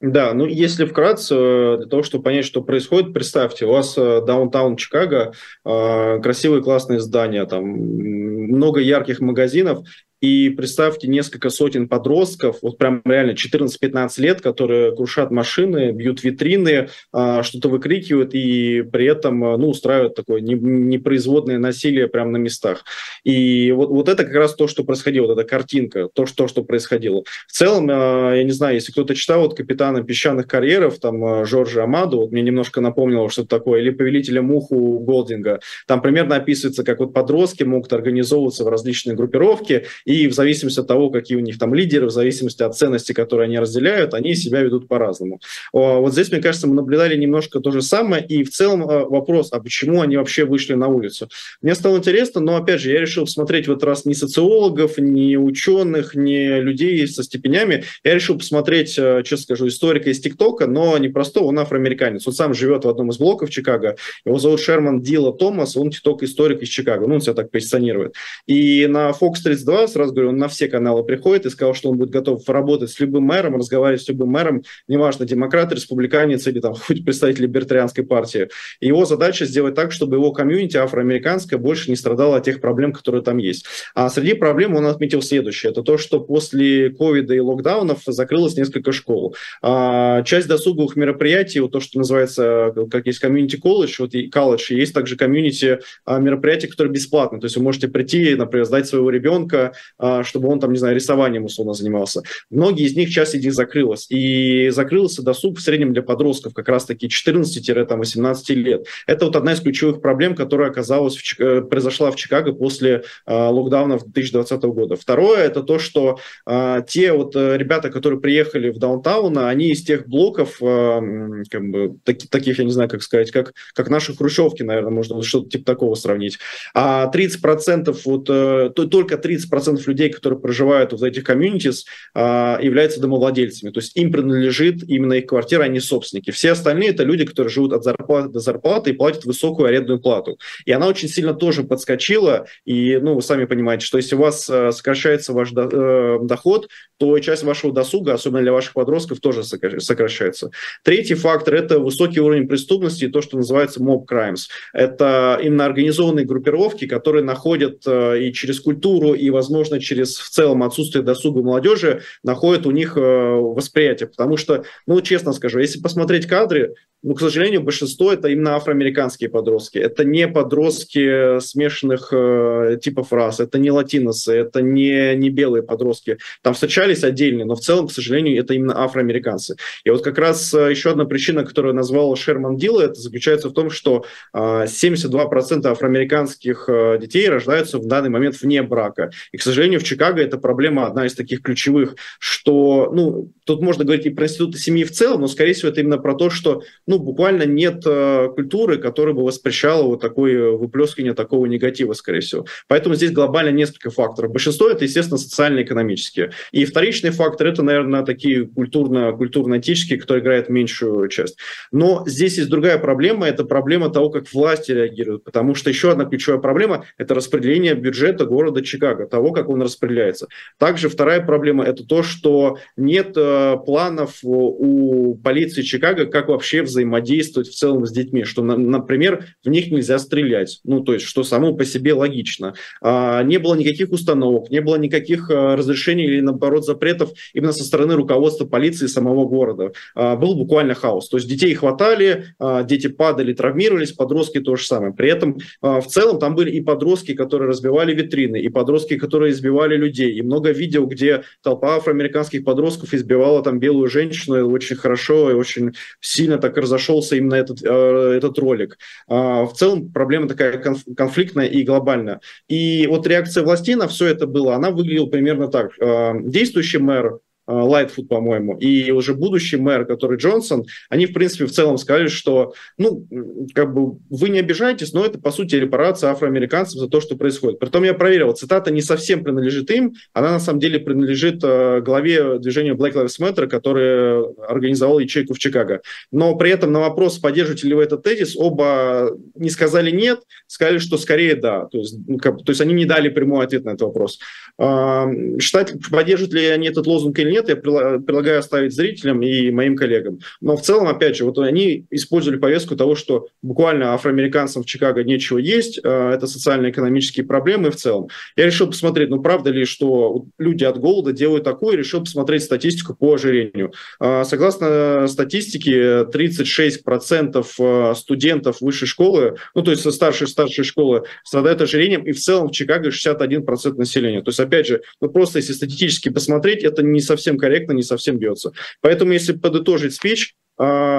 [0.00, 4.76] Да, ну если вкратце, для того, чтобы понять, что происходит, представьте, у вас э, даунтаун
[4.76, 5.34] Чикаго,
[5.64, 9.86] э, красивые классные здания, там много ярких магазинов,
[10.20, 16.88] и представьте несколько сотен подростков, вот прям реально 14-15 лет, которые крушат машины, бьют витрины,
[17.12, 22.84] а, что-то выкрикивают и при этом а, ну, устраивают такое непроизводное насилие прямо на местах.
[23.24, 26.64] И вот, вот это как раз то, что происходило, вот эта картинка, то, что, что
[26.64, 27.22] происходило.
[27.48, 31.84] В целом, а, я не знаю, если кто-то читал вот «Капитана песчаных карьеров», там Жоржа
[31.84, 36.84] Амаду, вот мне немножко напомнило, что это такое, или «Повелителя муху» Голдинга, там примерно описывается,
[36.84, 41.40] как вот подростки могут организовываться в различные группировки, и в зависимости от того, какие у
[41.40, 45.40] них там лидеры, в зависимости от ценностей, которые они разделяют, они себя ведут по-разному.
[45.72, 49.52] Вот здесь, мне кажется, мы наблюдали немножко то же самое, и в целом э, вопрос,
[49.52, 51.28] а почему они вообще вышли на улицу?
[51.62, 55.36] Мне стало интересно, но, опять же, я решил посмотреть в этот раз не социологов, не
[55.36, 60.98] ученых, не людей со степенями, я решил посмотреть, э, честно скажу, историка из ТикТока, но
[60.98, 62.26] не простого, он афроамериканец.
[62.26, 66.62] Он сам живет в одном из блоков Чикаго, его зовут Шерман Дила Томас, он ТикТок-историк
[66.62, 68.16] из Чикаго, ну, он себя так позиционирует.
[68.46, 71.98] И на Fox 32 сразу говорю, он на все каналы приходит и сказал, что он
[71.98, 76.74] будет готов работать с любым мэром, разговаривать с любым мэром, неважно, демократ, республиканец или там
[76.86, 78.48] хоть представитель либертарианской партии.
[78.80, 82.92] И его задача сделать так, чтобы его комьюнити афроамериканское больше не страдало от тех проблем,
[82.92, 83.66] которые там есть.
[83.94, 85.72] А среди проблем он отметил следующее.
[85.72, 89.36] Это то, что после ковида и локдаунов закрылось несколько школ.
[89.62, 94.72] А, часть досуговых мероприятий, вот то, что называется, как есть комьюнити колледж, вот и колледж,
[94.72, 97.38] есть также комьюнити а, мероприятий, которые бесплатны.
[97.40, 99.72] То есть вы можете прийти, например, сдать своего ребенка,
[100.22, 102.22] чтобы он там, не знаю, рисованием условно занимался.
[102.50, 104.06] Многие из них, часть из них закрылась.
[104.10, 108.86] И закрылся досуг в среднем для подростков как раз-таки 14-18 лет.
[109.06, 113.34] Это вот одна из ключевых проблем, которая оказалась в, э, произошла в Чикаго после э,
[113.34, 114.96] локдауна 2020 года.
[114.96, 119.82] Второе, это то, что э, те вот э, ребята, которые приехали в даунтаун, они из
[119.82, 124.62] тех блоков, как бы, таки, таких, я не знаю, как сказать, как, как наши хрущевки,
[124.62, 126.38] наверное, можно что-то типа такого сравнить.
[126.74, 133.70] А 30% вот, э, только 30% людей, которые проживают в этих комьюнитис, а, являются домовладельцами.
[133.70, 136.30] То есть им принадлежит именно их квартира, они собственники.
[136.30, 140.38] Все остальные– это люди, которые живут от зарплаты до зарплаты и платят высокую арендную плату.
[140.64, 142.46] И она очень сильно тоже подскочила.
[142.64, 147.18] И, ну, вы сами понимаете, что если у вас э, сокращается ваш э, доход, то
[147.18, 150.50] часть вашего досуга, особенно для ваших подростков, тоже сокращается.
[150.84, 154.48] Третий фактор– это высокий уровень преступности и то, что называется mob crimes.
[154.72, 160.62] Это именно организованные группировки, которые находят э, и через культуру, и, возможно, через в целом
[160.62, 164.08] отсутствие досуга молодежи находят у них э, восприятие.
[164.08, 169.30] Потому что, ну, честно скажу, если посмотреть кадры, ну, к сожалению, большинство это именно афроамериканские
[169.30, 169.78] подростки.
[169.78, 176.18] Это не подростки смешанных э, типов рас, это не латиносы, это не, не белые подростки.
[176.42, 179.56] Там встречались отдельные, но в целом, к сожалению, это именно афроамериканцы.
[179.84, 183.54] И вот как раз э, еще одна причина, которую назвал Шерман Дилла, это заключается в
[183.54, 184.04] том, что
[184.34, 189.10] э, 72% афроамериканских э, детей рождаются в данный момент вне брака.
[189.32, 193.84] И, к сожалению, в Чикаго эта проблема одна из таких ключевых, что, ну, тут можно
[193.84, 196.62] говорить и про институты семьи в целом, но, скорее всего, это именно про то, что
[196.86, 202.46] ну, буквально нет э, культуры, которая бы воспрещала вот такое выплескивание такого негатива, скорее всего.
[202.68, 204.32] Поэтому здесь глобально несколько факторов.
[204.32, 206.30] Большинство это, естественно, социально-экономические.
[206.52, 211.36] И вторичный фактор это, наверное, такие культурно, культурно-этические, которые играют меньшую часть.
[211.72, 216.04] Но здесь есть другая проблема, это проблема того, как власти реагируют, потому что еще одна
[216.04, 220.28] ключевая проблема– это распределение бюджета города Чикаго, того, как он распределяется.
[220.58, 227.48] Также вторая проблема– это то, что нет э, планов у полиции Чикаго, как вообще взаимодействовать
[227.48, 231.54] в целом с детьми, что, например, в них нельзя стрелять, ну, то есть, что само
[231.54, 232.54] по себе логично.
[232.82, 237.64] А, не было никаких установок, не было никаких а, разрешений или, наоборот, запретов именно со
[237.64, 239.72] стороны руководства полиции самого города.
[239.94, 241.08] А, был буквально хаос.
[241.08, 242.34] То есть детей хватали,
[242.64, 244.92] дети падали, травмировались, подростки то же самое.
[244.92, 249.76] При этом в целом там были и подростки, которые разбивали витрины, и подростки, которые избивали
[249.76, 255.30] людей, и много видео, где толпа афроамериканских подростков избивала там белую женщину, и очень хорошо
[255.30, 258.78] и очень сильно так разошелся именно этот, э, этот ролик.
[259.08, 260.62] А, в целом проблема такая
[260.96, 262.20] конфликтная и глобальная.
[262.48, 265.72] И вот реакция властей на все это было, она выглядела примерно так.
[265.80, 271.46] А, действующий мэр Э, Лайтфуд, по-моему, и уже будущий мэр, который Джонсон, они, в принципе,
[271.46, 273.06] в целом сказали, что, ну,
[273.54, 277.58] как бы вы не обижайтесь, но это, по сути, репарация афроамериканцев за то, что происходит.
[277.58, 282.38] Притом я проверил, цитата не совсем принадлежит им, она, на самом деле, принадлежит э, главе
[282.38, 285.82] движения Black Lives Matter, который организовал ячейку в Чикаго.
[286.12, 290.78] Но при этом на вопрос, поддерживаете ли вы этот тезис, оба не сказали нет, сказали,
[290.78, 291.66] что скорее да.
[291.66, 294.18] То есть, ну, как, то есть они не дали прямой ответ на этот вопрос.
[294.58, 295.06] Э,
[295.40, 299.76] считать, поддерживают ли они этот лозунг или нет, нет, я предлагаю оставить зрителям и моим
[299.76, 300.18] коллегам.
[300.40, 305.02] Но в целом, опять же, вот они использовали повестку того, что буквально афроамериканцам в Чикаго
[305.02, 308.08] нечего есть, э, это социально-экономические проблемы в целом.
[308.36, 312.94] Я решил посмотреть, ну правда ли, что люди от голода делают такое, решил посмотреть статистику
[312.94, 313.72] по ожирению.
[314.00, 321.60] Э, согласно статистике, 36% э, студентов высшей школы, ну то есть старшей старшей школы, страдают
[321.62, 324.22] ожирением, и в целом в Чикаго 61% населения.
[324.22, 327.82] То есть, опять же, ну просто если статистически посмотреть, это не совсем совсем корректно, не
[327.82, 328.52] совсем бьется.
[328.80, 330.34] Поэтому, если подытожить спич,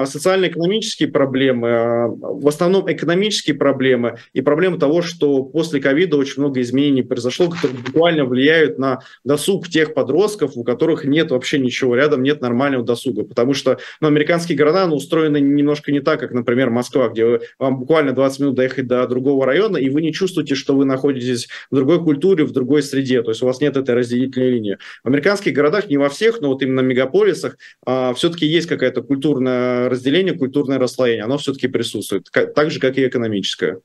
[0.06, 6.60] социально-экономические проблемы, а, в основном экономические проблемы и проблемы того, что после ковида очень много
[6.60, 12.24] изменений произошло, которые буквально влияют на досуг тех подростков, у которых нет вообще ничего рядом,
[12.24, 13.22] нет нормального досуга.
[13.22, 17.78] Потому что ну, американские города ну, устроены немножко не так, как, например, Москва, где вам
[17.78, 21.76] буквально 20 минут доехать до другого района, и вы не чувствуете, что вы находитесь в
[21.76, 23.22] другой культуре, в другой среде.
[23.22, 24.78] То есть у вас нет этой разделительной линии.
[25.04, 27.56] В американских городах, не во всех, но вот именно в мегаполисах,
[27.86, 29.51] а, все-таки есть какая-то культурная
[29.88, 33.80] разделение, культурное расслоение, оно все-таки присутствует, так же, как и экономическое.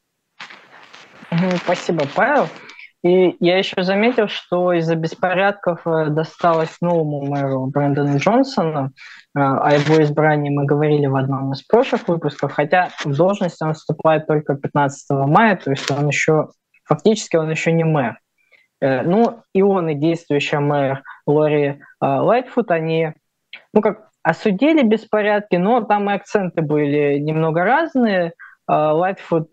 [1.63, 2.47] Спасибо, Павел.
[3.03, 8.91] И я еще заметил, что из-за беспорядков э, досталось новому мэру Брэндону Джонсону.
[9.35, 13.73] Э, о его избрании мы говорили в одном из прошлых выпусков, хотя в должность он
[13.73, 16.49] вступает только 15 мая, то есть он еще,
[16.85, 18.19] фактически он еще не мэр.
[18.81, 23.13] Э, ну, и он, и действующий мэр Лори Лайтфуд, они,
[23.73, 28.33] ну, как осудили беспорядки, но там и акценты были немного разные.
[28.67, 29.49] А, Лайтфуд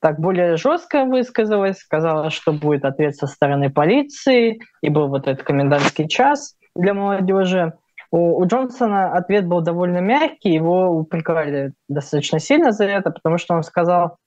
[0.00, 5.44] так более жестко высказалась, сказала, что будет ответ со стороны полиции, и был вот этот
[5.44, 7.72] комендантский час для молодежи.
[8.12, 13.54] У, у Джонсона ответ был довольно мягкий, его упрекали достаточно сильно за это, потому что
[13.54, 14.18] он сказал,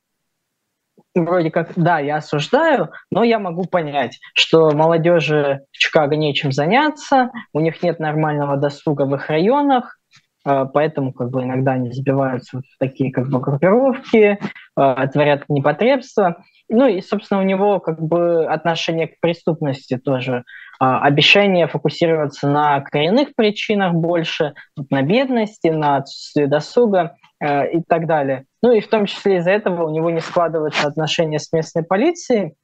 [1.21, 7.31] вроде как, да, я осуждаю, но я могу понять, что молодежи в Чикаго нечем заняться,
[7.53, 9.97] у них нет нормального досуга в их районах,
[10.43, 14.39] а, поэтому как бы иногда они сбиваются в такие как бы группировки,
[14.75, 16.43] творят непотребства.
[16.69, 20.43] Ну и, собственно, у него как бы отношение к преступности тоже.
[20.79, 24.53] А, обещание фокусироваться на коренных причинах больше,
[24.89, 28.45] на бедности, на отсутствии досуга и так далее.
[28.61, 32.55] Ну и в том числе из-за этого у него не складываются отношения с местной полицией.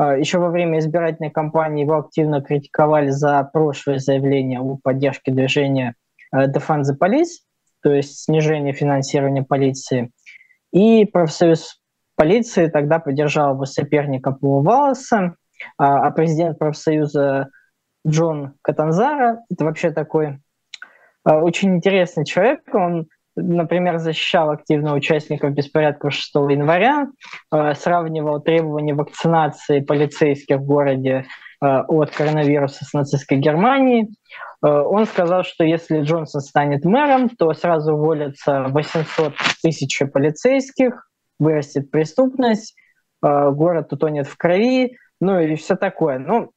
[0.00, 5.94] А, Еще во время избирательной кампании его активно критиковали за прошлое заявление о поддержке движения
[6.32, 7.44] э, Defend the Police,
[7.82, 10.10] то есть снижение финансирования полиции.
[10.72, 11.80] И профсоюз
[12.16, 15.36] полиции тогда поддержал его соперника Пола Валласа,
[15.78, 17.48] а, а президент профсоюза
[18.06, 20.38] Джон Катанзара, это вообще такой
[21.24, 27.08] а, очень интересный человек, он например, защищал активно участников беспорядков 6 января,
[27.52, 31.26] э, сравнивал требования вакцинации полицейских в городе
[31.60, 34.08] от коронавируса с нацистской Германией.
[34.64, 41.08] Э, он сказал, что если Джонсон станет мэром, то сразу уволятся 800 тысяч полицейских,
[41.38, 42.74] вырастет преступность,
[43.22, 46.18] город утонет в крови, ну и все такое.
[46.18, 46.50] Ну,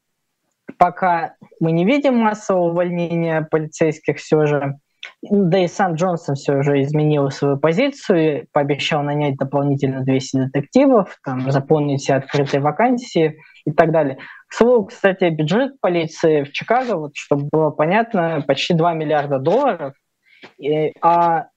[0.77, 4.75] пока мы не видим массового увольнения полицейских все же,
[5.21, 11.51] да и сам Джонсон все уже изменил свою позицию, пообещал нанять дополнительно 200 детективов, там,
[11.51, 14.17] заполнить все открытые вакансии и так далее.
[14.53, 19.95] К слову, кстати, бюджет полиции в Чикаго, вот, чтобы было понятно, почти 2 миллиарда долларов,
[20.59, 21.47] и, а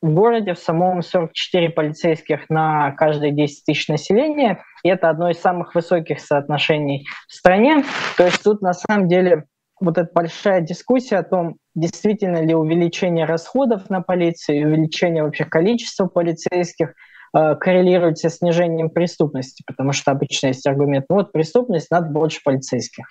[0.00, 5.40] в городе в самом 44 полицейских на каждые 10 тысяч населения, и это одно из
[5.40, 7.82] самых высоких соотношений в стране.
[8.16, 9.46] То есть тут на самом деле
[9.80, 16.06] вот эта большая дискуссия о том, действительно ли увеличение расходов на полицию, увеличение вообще количества
[16.06, 16.94] полицейских
[17.32, 23.06] коррелирует со снижением преступности, потому что обычно есть аргумент, ну вот преступность, надо больше полицейских.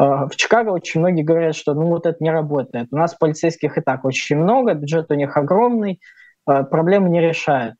[0.00, 2.88] Э, в Чикаго очень многие говорят, что ну вот это не работает.
[2.90, 6.00] У нас полицейских и так очень много, бюджет у них огромный,
[6.48, 7.74] э, проблемы не решают.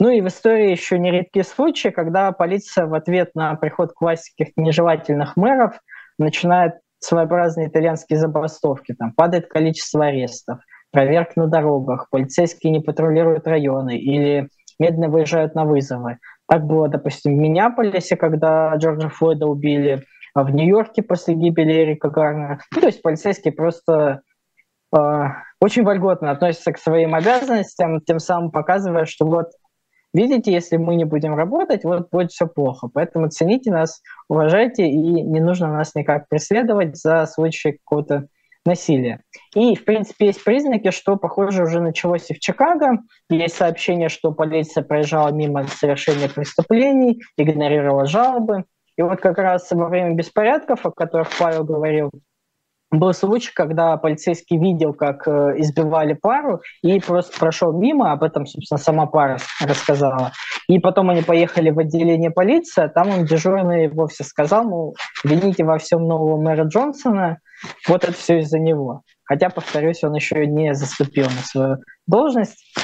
[0.00, 4.32] Ну и в истории еще нередки случаи, когда полиция в ответ на приход к власти
[4.36, 5.78] каких-то нежелательных мэров
[6.18, 10.60] начинает своеобразные итальянские забастовки, там падает количество арестов,
[10.90, 14.48] проверок на дорогах, полицейские не патрулируют районы или
[14.80, 16.18] медленно выезжают на вызовы.
[16.48, 20.04] Так было, допустим, в Миннеаполисе, когда Джорджа Флойда убили,
[20.34, 22.60] а в Нью-Йорке после гибели Эрика Гарнера.
[22.74, 24.22] Ну, то есть полицейские просто
[24.96, 25.24] э,
[25.60, 29.50] очень вольготно относятся к своим обязанностям, тем самым показывая, что вот
[30.12, 32.88] видите, если мы не будем работать, вот будет все плохо.
[32.92, 38.26] Поэтому цените нас, уважайте, и не нужно нас никак преследовать за случай какого-то
[38.64, 39.20] насилия.
[39.54, 42.98] И, в принципе, есть признаки, что, похоже, уже началось и в Чикаго.
[43.28, 48.64] Есть сообщение, что полиция проезжала мимо совершения преступлений, игнорировала жалобы.
[48.96, 52.10] И вот как раз во время беспорядков, о которых Павел говорил,
[52.90, 58.46] был случай, когда полицейский видел, как э, избивали пару, и просто прошел мимо, об этом,
[58.46, 60.32] собственно, сама пара рассказала.
[60.68, 65.64] И потом они поехали в отделение полиции, а там он дежурный вовсе сказал, ну, вините
[65.64, 67.38] во всем нового мэра Джонсона,
[67.88, 69.02] вот это все из-за него.
[69.24, 72.74] Хотя, повторюсь, он еще не заступил на свою должность.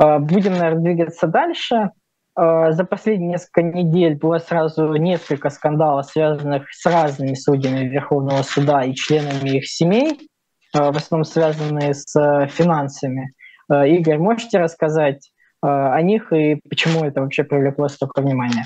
[0.00, 1.90] Э, будем, наверное, двигаться дальше.
[2.38, 8.84] Э, за последние несколько недель было сразу несколько скандалов, связанных с разными судьями Верховного суда
[8.84, 10.28] и членами их семей,
[10.74, 12.12] э, в основном связанные с
[12.48, 13.34] финансами.
[13.68, 15.30] Игорь, можете рассказать
[15.62, 18.64] о них и почему это вообще привлекло столько внимания?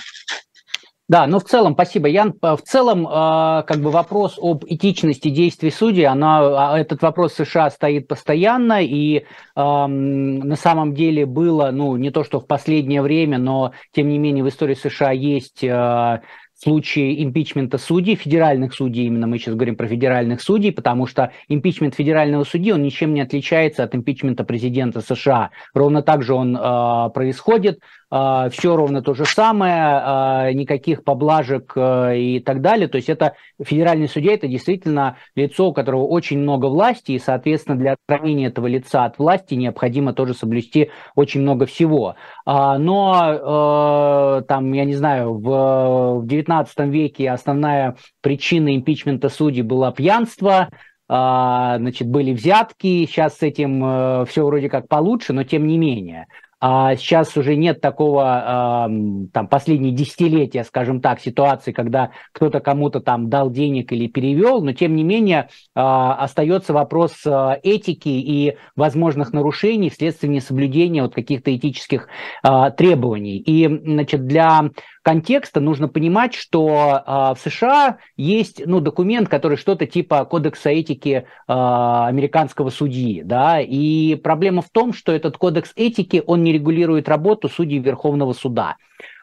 [1.09, 2.35] Да, ну в целом, спасибо, Ян.
[2.43, 7.45] В целом, а, как бы вопрос об этичности действий судей, она, а, этот вопрос в
[7.45, 13.39] США стоит постоянно, и на самом деле было, ну не то что в последнее время,
[13.39, 16.23] но тем не менее в истории США есть а,
[16.59, 21.95] случае импичмента судей, федеральных судей, именно мы сейчас говорим про федеральных судей, потому что импичмент
[21.95, 25.51] федерального судьи, он ничем не отличается от импичмента президента США.
[25.75, 31.73] Ровно так же он э, происходит, э, все ровно то же самое, э, никаких поблажек
[31.75, 32.87] э, и так далее.
[32.87, 37.77] То есть это федеральный судья, это действительно лицо, у которого очень много власти, и, соответственно,
[37.77, 42.15] для отстранения этого лица от власти необходимо тоже соблюсти очень много всего.
[42.45, 49.91] А, но, э, там, я не знаю, в, 19 веке основная причина импичмента судей была
[49.91, 50.69] пьянство,
[51.09, 55.79] а, значит, были взятки, сейчас с этим э, все вроде как получше, но тем не
[55.79, 56.27] менее.
[56.59, 58.89] А сейчас уже нет такого,
[59.33, 64.73] там, последние десятилетия, скажем так, ситуации, когда кто-то кому-то там дал денег или перевел, но
[64.73, 71.55] тем не менее а, остается вопрос а, этики и возможных нарушений вследствие несоблюдения вот каких-то
[71.55, 72.09] этических
[72.43, 73.39] а, требований.
[73.39, 74.71] И, значит, для
[75.07, 81.09] контекста нужно понимать, что э, в США есть ну, документ, который что-то типа кодекса этики
[81.09, 83.23] э, американского судьи.
[83.23, 83.61] Да?
[83.61, 88.79] И проблема в том, что этот кодекс этики, он не регулирует работу судей Верховного суда.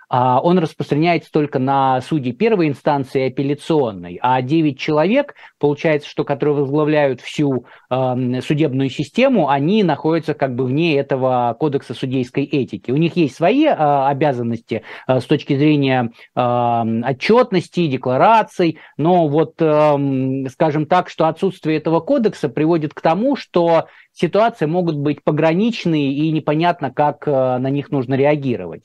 [0.09, 6.23] А, он распространяется только на судей первой инстанции и апелляционной, а 9 человек, получается, что
[6.23, 12.91] которые возглавляют всю э, судебную систему, они находятся как бы вне этого кодекса судейской этики.
[12.91, 19.55] У них есть свои э, обязанности э, с точки зрения э, отчетности, деклараций, но вот,
[19.59, 26.13] э, скажем так, что отсутствие этого кодекса приводит к тому, что ситуации могут быть пограничные
[26.13, 28.83] и непонятно, как э, на них нужно реагировать.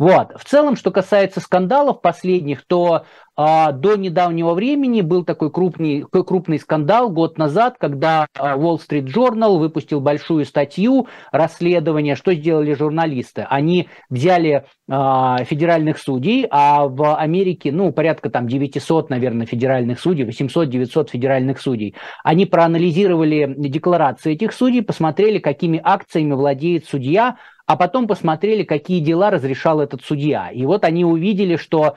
[0.00, 0.32] Вот.
[0.34, 3.04] В целом, что касается скандалов последних, то
[3.36, 9.04] а, до недавнего времени был такой крупный, крупный скандал год назад, когда а, Wall Street
[9.04, 12.16] Journal выпустил большую статью расследования.
[12.16, 13.46] Что сделали журналисты?
[13.50, 20.24] Они взяли а, федеральных судей, а в Америке, ну, порядка там 900, наверное, федеральных судей,
[20.24, 21.94] 800-900 федеральных судей.
[22.24, 27.36] Они проанализировали декларации этих судей, посмотрели, какими акциями владеет судья,
[27.70, 30.50] а потом посмотрели, какие дела разрешал этот судья.
[30.50, 31.96] И вот они увидели, что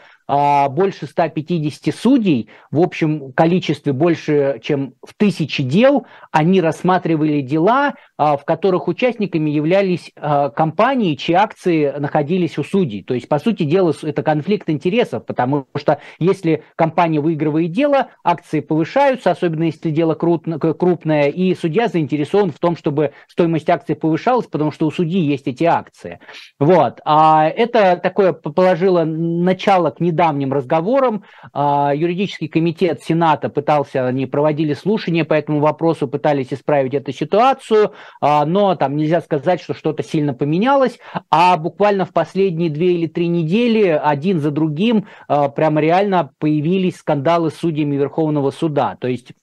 [0.69, 8.37] больше 150 судей, в общем количестве больше, чем в тысячи дел, они рассматривали дела, а,
[8.37, 13.03] в которых участниками являлись а, компании, чьи акции находились у судей.
[13.03, 18.61] То есть, по сути дела, это конфликт интересов, потому что если компания выигрывает дело, акции
[18.61, 24.71] повышаются, особенно если дело крупное, и судья заинтересован в том, чтобы стоимость акций повышалась, потому
[24.71, 26.19] что у судьи есть эти акции.
[26.59, 26.99] Вот.
[27.05, 31.23] А это такое положило начало к недавним разговорам.
[31.51, 37.93] А, юридический комитет Сената пытался, они проводили слушания по этому вопросу, пытались исправить эту ситуацию,
[38.21, 40.99] а, но там нельзя сказать, что что-то сильно поменялось,
[41.29, 46.97] а буквально в последние две или три недели один за другим а, прямо реально появились
[46.97, 48.97] скандалы с судьями Верховного суда.
[48.99, 49.33] То есть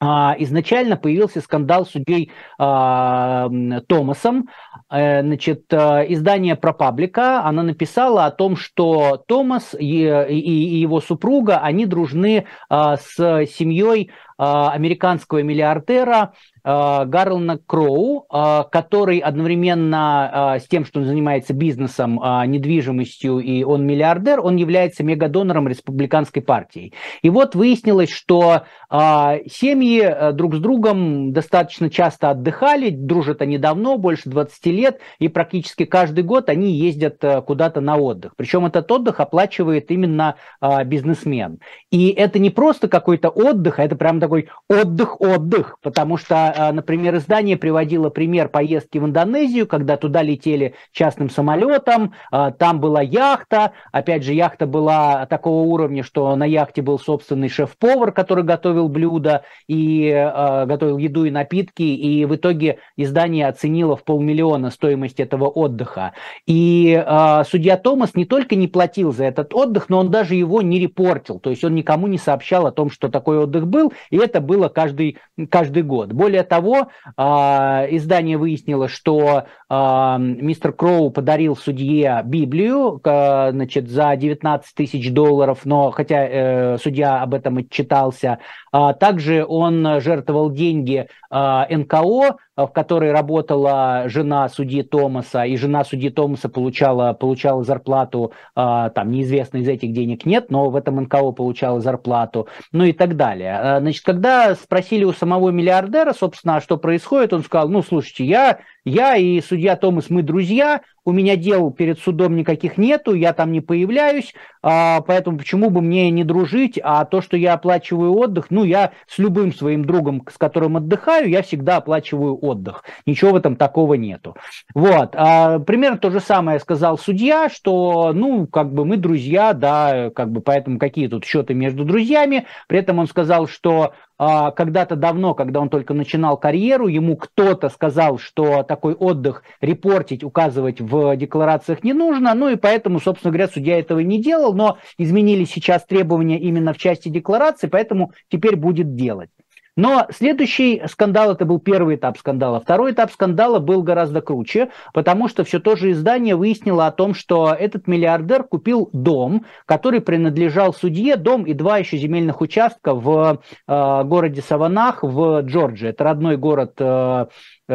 [0.00, 4.48] изначально появился скандал с судьей э, Томасом.
[4.90, 5.76] Значит, э,
[6.08, 12.46] издание ProPublica, она написала о том, что Томас и, и, и его супруга, они дружны
[12.70, 16.32] э, с семьей американского миллиардера
[16.68, 23.62] Э, Гарлана Кроу, э, который одновременно э, с тем, что он занимается бизнесом, недвижимостью и
[23.62, 26.92] он миллиардер, он является мегадонором республиканской партии.
[27.22, 34.30] И вот выяснилось, что семьи друг с другом достаточно часто отдыхали, дружат они давно, больше
[34.30, 38.32] 20 лет, и практически каждый год они ездят куда-то на отдых.
[38.36, 40.36] Причем этот отдых оплачивает именно
[40.84, 41.58] бизнесмен.
[41.90, 44.27] И это не просто какой-то отдых, а это прям такой
[44.68, 51.30] отдых-отдых, потому что а, например, издание приводило пример поездки в Индонезию, когда туда летели частным
[51.30, 56.98] самолетом, а, там была яхта, опять же, яхта была такого уровня, что на яхте был
[56.98, 63.48] собственный шеф-повар, который готовил блюда и а, готовил еду и напитки, и в итоге издание
[63.48, 66.12] оценило в полмиллиона стоимость этого отдыха.
[66.46, 67.04] И
[67.48, 71.38] судья Томас не только не платил за этот отдых, но он даже его не репортил,
[71.38, 74.68] то есть он никому не сообщал о том, что такой отдых был, и это было
[74.68, 75.18] каждый,
[75.50, 76.12] каждый год.
[76.12, 84.74] Более того, а, издание выяснило, что а, мистер Кроу подарил судье Библию значит, за 19
[84.74, 88.38] тысяч долларов, но хотя э, судья об этом отчитался,
[88.72, 92.36] а также он жертвовал деньги НКО,
[92.66, 99.58] в которой работала жена судьи Томаса, и жена судьи Томаса получала, получала зарплату, там неизвестно
[99.58, 103.78] из этих денег нет, но в этом НКО получала зарплату, ну и так далее.
[103.80, 108.58] Значит, когда спросили у самого миллиардера, собственно, а что происходит, он сказал, ну, слушайте, я,
[108.84, 113.50] я и судья Томас, мы друзья, у меня дел перед судом никаких нету, я там
[113.50, 118.46] не появляюсь, а, поэтому почему бы мне не дружить, а то, что я оплачиваю отдых,
[118.50, 123.36] ну, я с любым своим другом, с которым отдыхаю, я всегда оплачиваю отдых, ничего в
[123.36, 124.36] этом такого нету.
[124.74, 130.10] Вот, а, примерно то же самое сказал судья, что, ну, как бы мы друзья, да,
[130.14, 135.34] как бы поэтому какие тут счеты между друзьями, при этом он сказал, что когда-то давно,
[135.34, 141.84] когда он только начинал карьеру, ему кто-то сказал, что такой отдых репортить, указывать в декларациях
[141.84, 146.40] не нужно, ну и поэтому, собственно говоря, судья этого не делал, но изменились сейчас требования
[146.40, 149.30] именно в части декларации, поэтому теперь будет делать.
[149.78, 152.58] Но следующий скандал, это был первый этап скандала.
[152.58, 157.14] Второй этап скандала был гораздо круче, потому что все то же издание выяснило о том,
[157.14, 163.40] что этот миллиардер купил дом, который принадлежал судье, дом и два еще земельных участка в
[163.68, 165.90] э, городе Саванах в Джорджии.
[165.90, 167.26] Это родной город э,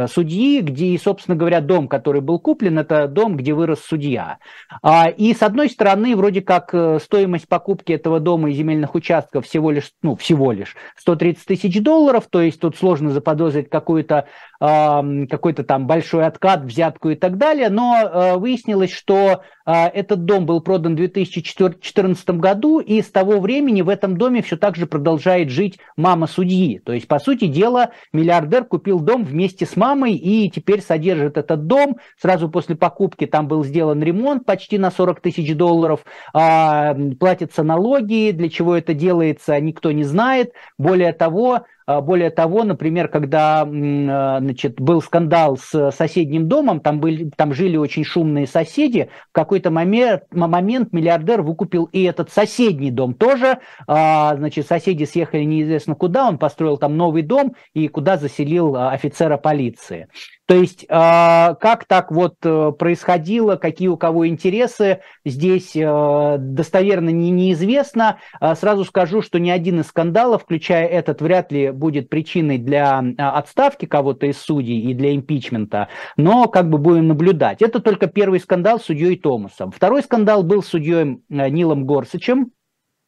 [0.08, 4.40] судьи, где, собственно говоря, дом, который был куплен, это дом, где вырос судья.
[4.82, 9.46] А, и с одной стороны, вроде как э, стоимость покупки этого дома и земельных участков
[9.46, 14.28] всего лишь, ну, всего лишь 130 тысяч долларов, то есть тут сложно заподозрить какую-то
[14.60, 20.60] какой-то там большой откат, взятку и так далее, но э, выяснилось, что этот дом был
[20.60, 25.50] продан в 2014 году, и с того времени в этом доме все так же продолжает
[25.50, 26.80] жить мама судьи.
[26.80, 31.68] То есть, по сути дела, миллиардер купил дом вместе с мамой и теперь содержит этот
[31.68, 31.98] дом.
[32.22, 36.06] Сразу после покупки там был сделан ремонт почти на 40 тысяч долларов.
[36.34, 40.54] А, платятся налоги, для чего это делается, никто не знает.
[40.78, 47.54] Более того, более того, например, когда значит, был скандал с соседним домом, там, были, там
[47.54, 53.60] жили очень шумные соседи, в какой-то момент, момент миллиардер выкупил и этот соседний дом тоже.
[53.88, 60.08] Значит, соседи съехали неизвестно куда, он построил там новый дом и куда заселил офицера полиции.
[60.46, 67.10] То есть а, как так вот э, происходило, какие у кого интересы, здесь э, достоверно
[67.10, 68.18] не, неизвестно.
[68.42, 73.02] А, сразу скажу, что ни один из скандалов, включая этот, вряд ли будет причиной для
[73.18, 75.88] а, отставки кого-то из судей и для импичмента,
[76.18, 77.62] но как бы будем наблюдать.
[77.62, 79.72] Это только первый скандал с судьей Томасом.
[79.72, 82.52] Второй скандал был с судьей э, Нилом Горсачем,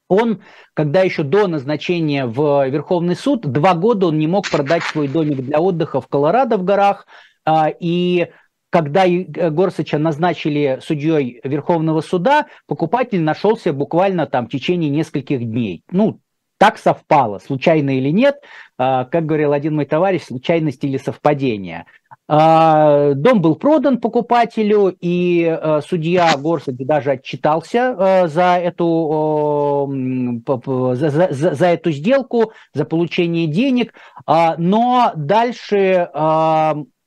[0.08, 0.42] он,
[0.74, 5.38] когда еще до назначения в Верховный суд, два года он не мог продать свой домик
[5.38, 7.08] для отдыха в Колорадо в горах,
[7.46, 8.30] а, и
[8.70, 15.84] когда Горсача назначили судьей Верховного суда, покупатель нашелся буквально там в течение нескольких дней.
[15.92, 16.20] Ну,
[16.58, 18.36] так совпало, случайно или нет,
[18.78, 21.86] а, как говорил один мой товарищ, случайность или совпадение.
[22.28, 29.92] А, дом был продан покупателю, и а, судья Горсач даже отчитался за эту,
[30.96, 33.94] за, за, за эту сделку, за получение денег,
[34.58, 36.10] но дальше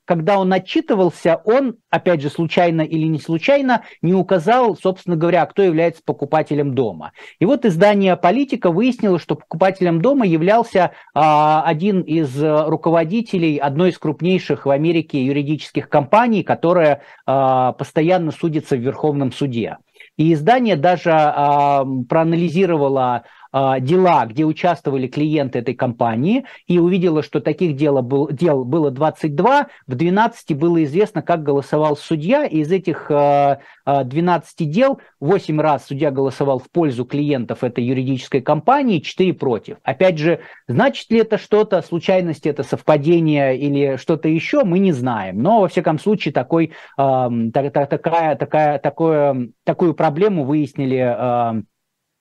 [0.09, 5.61] когда он отчитывался, он, опять же, случайно или не случайно, не указал, собственно говоря, кто
[5.61, 7.13] является покупателем дома.
[7.41, 13.99] И вот издание «Политика» выяснило, что покупателем дома являлся а, один из руководителей одной из
[13.99, 19.77] крупнейших в Америке юридических компаний, которая а, постоянно судится в Верховном суде.
[20.17, 27.77] И издание даже а, проанализировало дела, где участвовали клиенты этой компании, и увидела, что таких
[27.77, 33.07] дел, был, дел было 22, в 12 было известно, как голосовал судья, и из этих
[33.09, 39.33] 12 а, а, дел 8 раз судья голосовал в пользу клиентов этой юридической компании, 4
[39.35, 39.79] против.
[39.83, 45.43] Опять же, значит ли это что-то, случайность это совпадение или что-то еще, мы не знаем.
[45.43, 51.65] Но, во всяком случае, такой, такая, такая, такое, такую проблему выяснили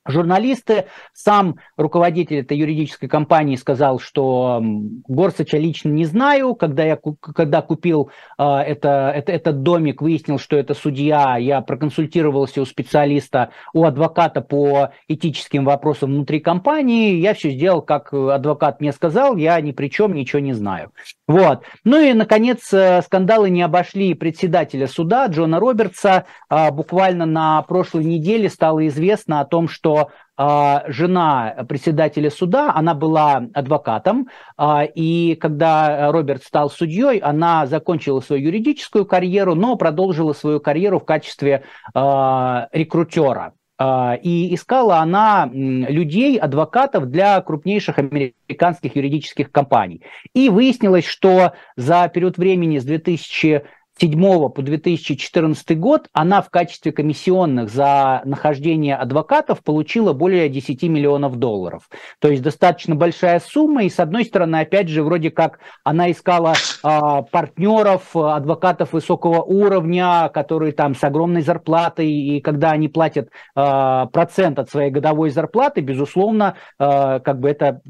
[0.08, 4.62] Журналисты, сам руководитель этой юридической компании сказал, что
[5.08, 6.56] Горсача лично не знаю.
[6.56, 12.62] Когда я когда купил э, это, это, этот домик, выяснил, что это судья, я проконсультировался
[12.62, 17.16] у специалиста, у адвоката по этическим вопросам внутри компании.
[17.16, 20.92] Я все сделал, как адвокат мне сказал, я ни при чем, ничего не знаю.
[21.28, 21.64] Вот.
[21.84, 26.26] Ну и, наконец, э, скандалы не обошли председателя суда Джона Робертса.
[26.50, 29.97] А, буквально на прошлой неделе стало известно о том, что
[30.36, 38.22] а, жена председателя суда, она была адвокатом, а, и когда Роберт стал судьей, она закончила
[38.22, 43.54] свою юридическую карьеру, но продолжила свою карьеру в качестве рекрутера.
[43.80, 50.02] А, и искала она людей, адвокатов для крупнейших американских юридических компаний.
[50.34, 53.64] И выяснилось, что за период времени с 2000
[54.00, 61.38] 2007 по 2014 год она в качестве комиссионных за нахождение адвокатов получила более 10 миллионов
[61.38, 61.90] долларов.
[62.20, 66.54] То есть достаточно большая сумма, и с одной стороны, опять же, вроде как она искала
[66.84, 74.06] а, партнеров, адвокатов высокого уровня, которые там с огромной зарплатой, и когда они платят а,
[74.08, 77.82] процент от своей годовой зарплаты, безусловно, а, как бы это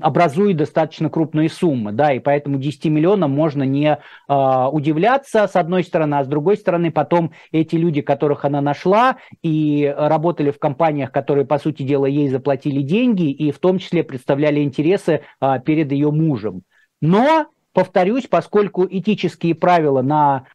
[0.00, 5.84] образует достаточно крупные суммы, да, и поэтому 10 миллионам можно не э, удивляться, с одной
[5.84, 11.12] стороны, а с другой стороны, потом эти люди, которых она нашла и работали в компаниях,
[11.12, 15.92] которые, по сути дела, ей заплатили деньги и в том числе представляли интересы э, перед
[15.92, 16.62] ее мужем.
[17.02, 20.46] Но, повторюсь, поскольку этические правила на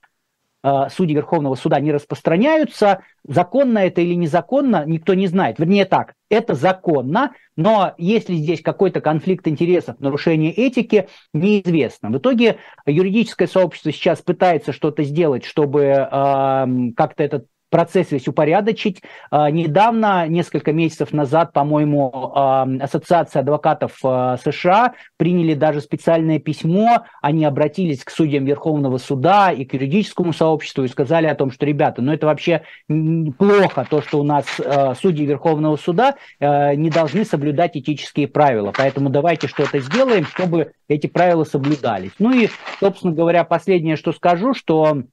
[0.62, 3.04] Э, судьи Верховного суда не распространяются.
[3.24, 5.60] Законно это или незаконно, никто не знает.
[5.60, 12.10] Вернее так, это законно, но если здесь какой-то конфликт интересов, нарушение этики, неизвестно.
[12.10, 16.06] В итоге юридическое сообщество сейчас пытается что-то сделать, чтобы э,
[16.96, 19.02] как-то этот процесс весь упорядочить.
[19.32, 27.04] А, недавно, несколько месяцев назад, по-моему, а, Ассоциация адвокатов а, США приняли даже специальное письмо,
[27.22, 31.66] они обратились к судьям Верховного суда и к юридическому сообществу и сказали о том, что,
[31.66, 32.64] ребята, ну это вообще
[33.38, 34.46] плохо, то, что у нас
[35.00, 41.44] судьи Верховного суда не должны соблюдать этические правила, поэтому давайте что-то сделаем, чтобы эти правила
[41.44, 42.12] соблюдались.
[42.20, 42.50] Ну и,
[42.80, 45.04] собственно говоря, последнее, что скажу, что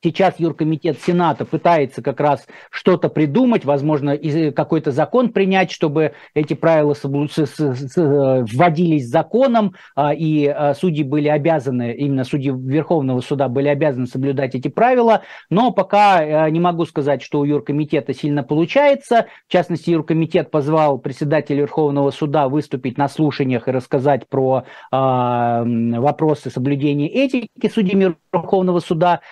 [0.00, 4.16] Сейчас юркомитет Сената пытается как раз что-то придумать, возможно,
[4.52, 12.22] какой-то закон принять, чтобы эти правила вводились законом, а, и а, судьи были обязаны, именно
[12.22, 17.40] судьи Верховного суда были обязаны соблюдать эти правила, но пока э, не могу сказать, что
[17.40, 19.26] у юркомитета сильно получается.
[19.48, 26.50] В частности, юркомитет позвал председателя Верховного суда выступить на слушаниях и рассказать про а, вопросы
[26.50, 29.22] соблюдения этики судьями Верховного суда.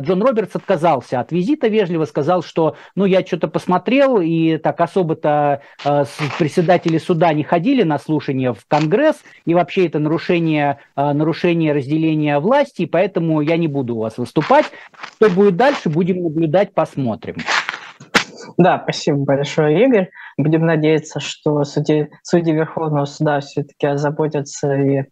[0.00, 5.62] Джон Робертс отказался от визита, вежливо сказал, что ну я что-то посмотрел, и так особо-то
[5.84, 6.04] э,
[6.38, 12.38] председатели суда не ходили на слушания в Конгресс, и вообще это нарушение, э, нарушение разделения
[12.38, 14.66] власти, поэтому я не буду у вас выступать.
[15.16, 17.36] Что будет дальше, будем наблюдать, посмотрим.
[18.56, 20.10] Да, спасибо большое, Игорь.
[20.36, 25.04] Будем надеяться, что судьи, судьи Верховного суда все-таки озаботятся и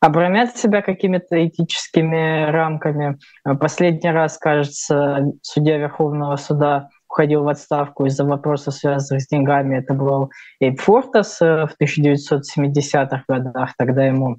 [0.00, 3.18] обрамять себя какими-то этическими рамками.
[3.46, 9.78] Э, последний раз, кажется, судья Верховного суда уходил в отставку из-за вопросов, связанных с деньгами.
[9.78, 10.30] Это был
[10.60, 13.72] Эйб Фортас э, в 1970-х годах.
[13.76, 14.38] Тогда ему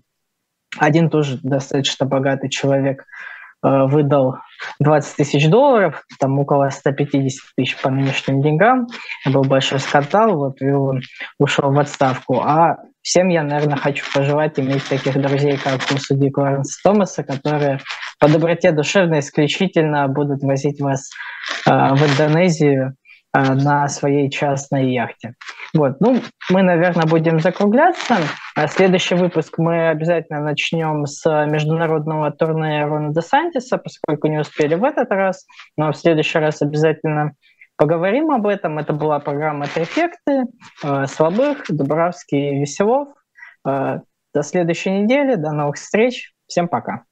[0.78, 3.05] один тоже достаточно богатый человек
[3.64, 4.36] э, выдал
[4.80, 8.88] 20 тысяч долларов, там около 150 тысяч по нынешним деньгам.
[9.26, 11.01] Был большой скандал, вот, и он
[11.39, 12.39] ушел в отставку.
[12.39, 17.80] А всем я, наверное, хочу пожелать иметь таких друзей, как у судьи Кларенса Томаса, которые
[18.20, 21.10] по доброте душевной исключительно будут возить вас
[21.66, 22.95] э, в Индонезию
[23.36, 25.34] э, на своей частной яхте.
[25.74, 28.18] Вот, ну, мы, наверное, будем закругляться.
[28.56, 34.84] А следующий выпуск мы обязательно начнем с международного турне Рона Десантиса, поскольку не успели в
[34.84, 35.45] этот раз,
[35.78, 37.34] но в следующий раз обязательно
[37.80, 38.77] Поговорим об этом.
[38.77, 40.43] Это была программа «Эффекты».
[40.84, 43.07] Э, Слабых, Дубравский, Веселов.
[43.65, 44.01] Э,
[44.34, 45.36] до следующей недели.
[45.36, 46.34] До новых встреч.
[46.45, 47.05] Всем пока.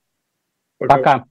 [0.78, 0.98] Пока.
[0.98, 1.24] пока.